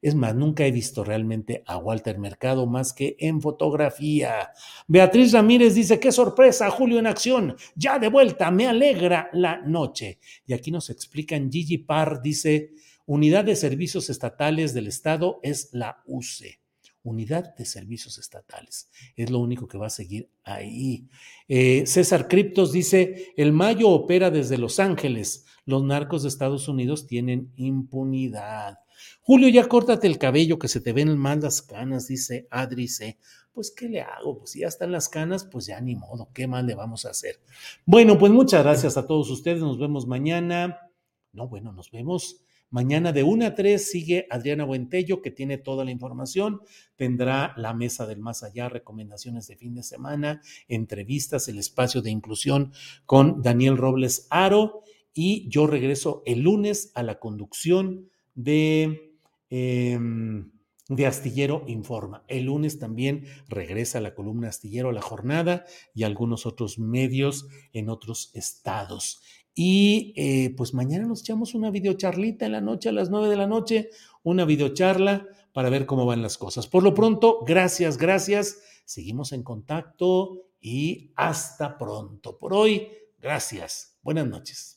Es 0.01 0.15
más, 0.15 0.35
nunca 0.35 0.65
he 0.65 0.71
visto 0.71 1.03
realmente 1.03 1.63
a 1.65 1.77
Walter 1.77 2.19
Mercado 2.19 2.65
más 2.65 2.93
que 2.93 3.15
en 3.19 3.41
fotografía. 3.41 4.51
Beatriz 4.87 5.31
Ramírez 5.33 5.75
dice, 5.75 5.99
qué 5.99 6.11
sorpresa, 6.11 6.69
Julio 6.69 6.99
en 6.99 7.07
acción, 7.07 7.55
ya 7.75 7.99
de 7.99 8.09
vuelta, 8.09 8.51
me 8.51 8.67
alegra 8.67 9.29
la 9.33 9.57
noche. 9.57 10.19
Y 10.45 10.53
aquí 10.53 10.71
nos 10.71 10.89
explican, 10.89 11.51
Gigi 11.51 11.79
Parr 11.79 12.21
dice, 12.21 12.71
Unidad 13.05 13.45
de 13.45 13.55
Servicios 13.55 14.09
Estatales 14.09 14.73
del 14.73 14.87
Estado 14.87 15.39
es 15.41 15.69
la 15.71 16.03
UCE. 16.05 16.59
Unidad 17.03 17.55
de 17.55 17.63
Servicios 17.63 18.17
Estatales. 18.17 18.89
Es 19.15 19.29
lo 19.29 19.39
único 19.39 19.65
que 19.65 19.77
va 19.77 19.87
a 19.87 19.89
seguir 19.89 20.29
ahí. 20.43 21.07
Eh, 21.47 21.85
César 21.85 22.27
Criptos 22.27 22.73
dice, 22.73 23.33
el 23.37 23.53
Mayo 23.53 23.89
opera 23.89 24.29
desde 24.29 24.57
Los 24.57 24.81
Ángeles. 24.81 25.45
Los 25.65 25.83
narcos 25.83 26.23
de 26.23 26.29
Estados 26.29 26.67
Unidos 26.67 27.07
tienen 27.07 27.53
impunidad. 27.55 28.79
Julio, 29.21 29.49
ya 29.49 29.67
córtate 29.67 30.07
el 30.07 30.17
cabello 30.17 30.59
que 30.59 30.67
se 30.67 30.81
te 30.81 30.93
ven 30.93 31.17
mal 31.17 31.41
las 31.41 31.61
canas, 31.61 32.07
dice 32.07 32.47
Adrice. 32.49 33.17
Pues, 33.53 33.71
¿qué 33.71 33.89
le 33.89 34.01
hago? 34.01 34.37
Pues 34.37 34.51
si 34.51 34.59
ya 34.59 34.67
están 34.67 34.91
las 34.91 35.09
canas, 35.09 35.43
pues 35.43 35.65
ya 35.65 35.81
ni 35.81 35.95
modo, 35.95 36.29
¿qué 36.33 36.47
más 36.47 36.63
le 36.63 36.75
vamos 36.75 37.05
a 37.05 37.09
hacer? 37.09 37.39
Bueno, 37.85 38.17
pues 38.17 38.31
muchas 38.31 38.63
gracias 38.63 38.97
a 38.97 39.07
todos 39.07 39.29
ustedes, 39.31 39.61
nos 39.61 39.79
vemos 39.79 40.05
mañana. 40.05 40.79
No, 41.33 41.47
bueno, 41.47 41.71
nos 41.71 41.89
vemos 41.91 42.43
mañana 42.69 43.11
de 43.11 43.23
1 43.23 43.45
a 43.47 43.55
3. 43.55 43.89
Sigue 43.89 44.27
Adriana 44.29 44.63
Buentello, 44.63 45.21
que 45.21 45.31
tiene 45.31 45.57
toda 45.57 45.85
la 45.85 45.91
información. 45.91 46.61
Tendrá 46.95 47.53
la 47.57 47.73
mesa 47.73 48.05
del 48.05 48.19
más 48.19 48.43
allá, 48.43 48.69
recomendaciones 48.69 49.47
de 49.47 49.55
fin 49.55 49.73
de 49.73 49.83
semana, 49.83 50.41
entrevistas, 50.67 51.47
el 51.47 51.59
espacio 51.59 52.01
de 52.01 52.11
inclusión 52.11 52.73
con 53.05 53.41
Daniel 53.41 53.77
Robles 53.77 54.27
Aro. 54.29 54.83
Y 55.13 55.49
yo 55.49 55.65
regreso 55.65 56.21
el 56.27 56.41
lunes 56.41 56.91
a 56.93 57.01
la 57.01 57.17
conducción 57.19 58.11
de, 58.37 59.17
em, 59.49 60.51
de 60.87 61.05
Astillero 61.05 61.65
Informa. 61.67 62.23
El 62.29 62.45
lunes 62.45 62.79
también 62.79 63.25
regresa 63.49 63.99
la 63.99 64.15
columna 64.15 64.47
Astillero 64.47 64.93
la 64.93 65.01
jornada 65.01 65.65
y 65.93 66.03
algunos 66.03 66.45
otros 66.45 66.79
medios 66.79 67.47
en 67.73 67.89
otros 67.89 68.31
estados. 68.33 69.21
Y 69.53 70.13
eh, 70.15 70.53
pues 70.55 70.73
mañana 70.73 71.07
nos 71.07 71.21
echamos 71.21 71.55
una 71.55 71.71
videocharlita 71.71 72.45
en 72.45 72.51
la 72.53 72.61
noche 72.61 72.89
a 72.89 72.91
las 72.93 73.09
nueve 73.09 73.27
de 73.27 73.35
la 73.35 73.47
noche, 73.47 73.89
una 74.23 74.45
videocharla 74.45 75.27
para 75.51 75.69
ver 75.69 75.87
cómo 75.87 76.05
van 76.05 76.21
las 76.21 76.37
cosas. 76.37 76.67
Por 76.67 76.83
lo 76.83 76.93
pronto, 76.93 77.43
gracias, 77.45 77.97
gracias. 77.97 78.59
Seguimos 78.85 79.31
en 79.31 79.41
contacto 79.41 80.51
y 80.61 81.11
hasta 81.15 81.77
pronto. 81.77 82.37
Por 82.37 82.53
hoy, 82.53 82.87
gracias. 83.19 83.97
Buenas 84.03 84.27
noches. 84.27 84.76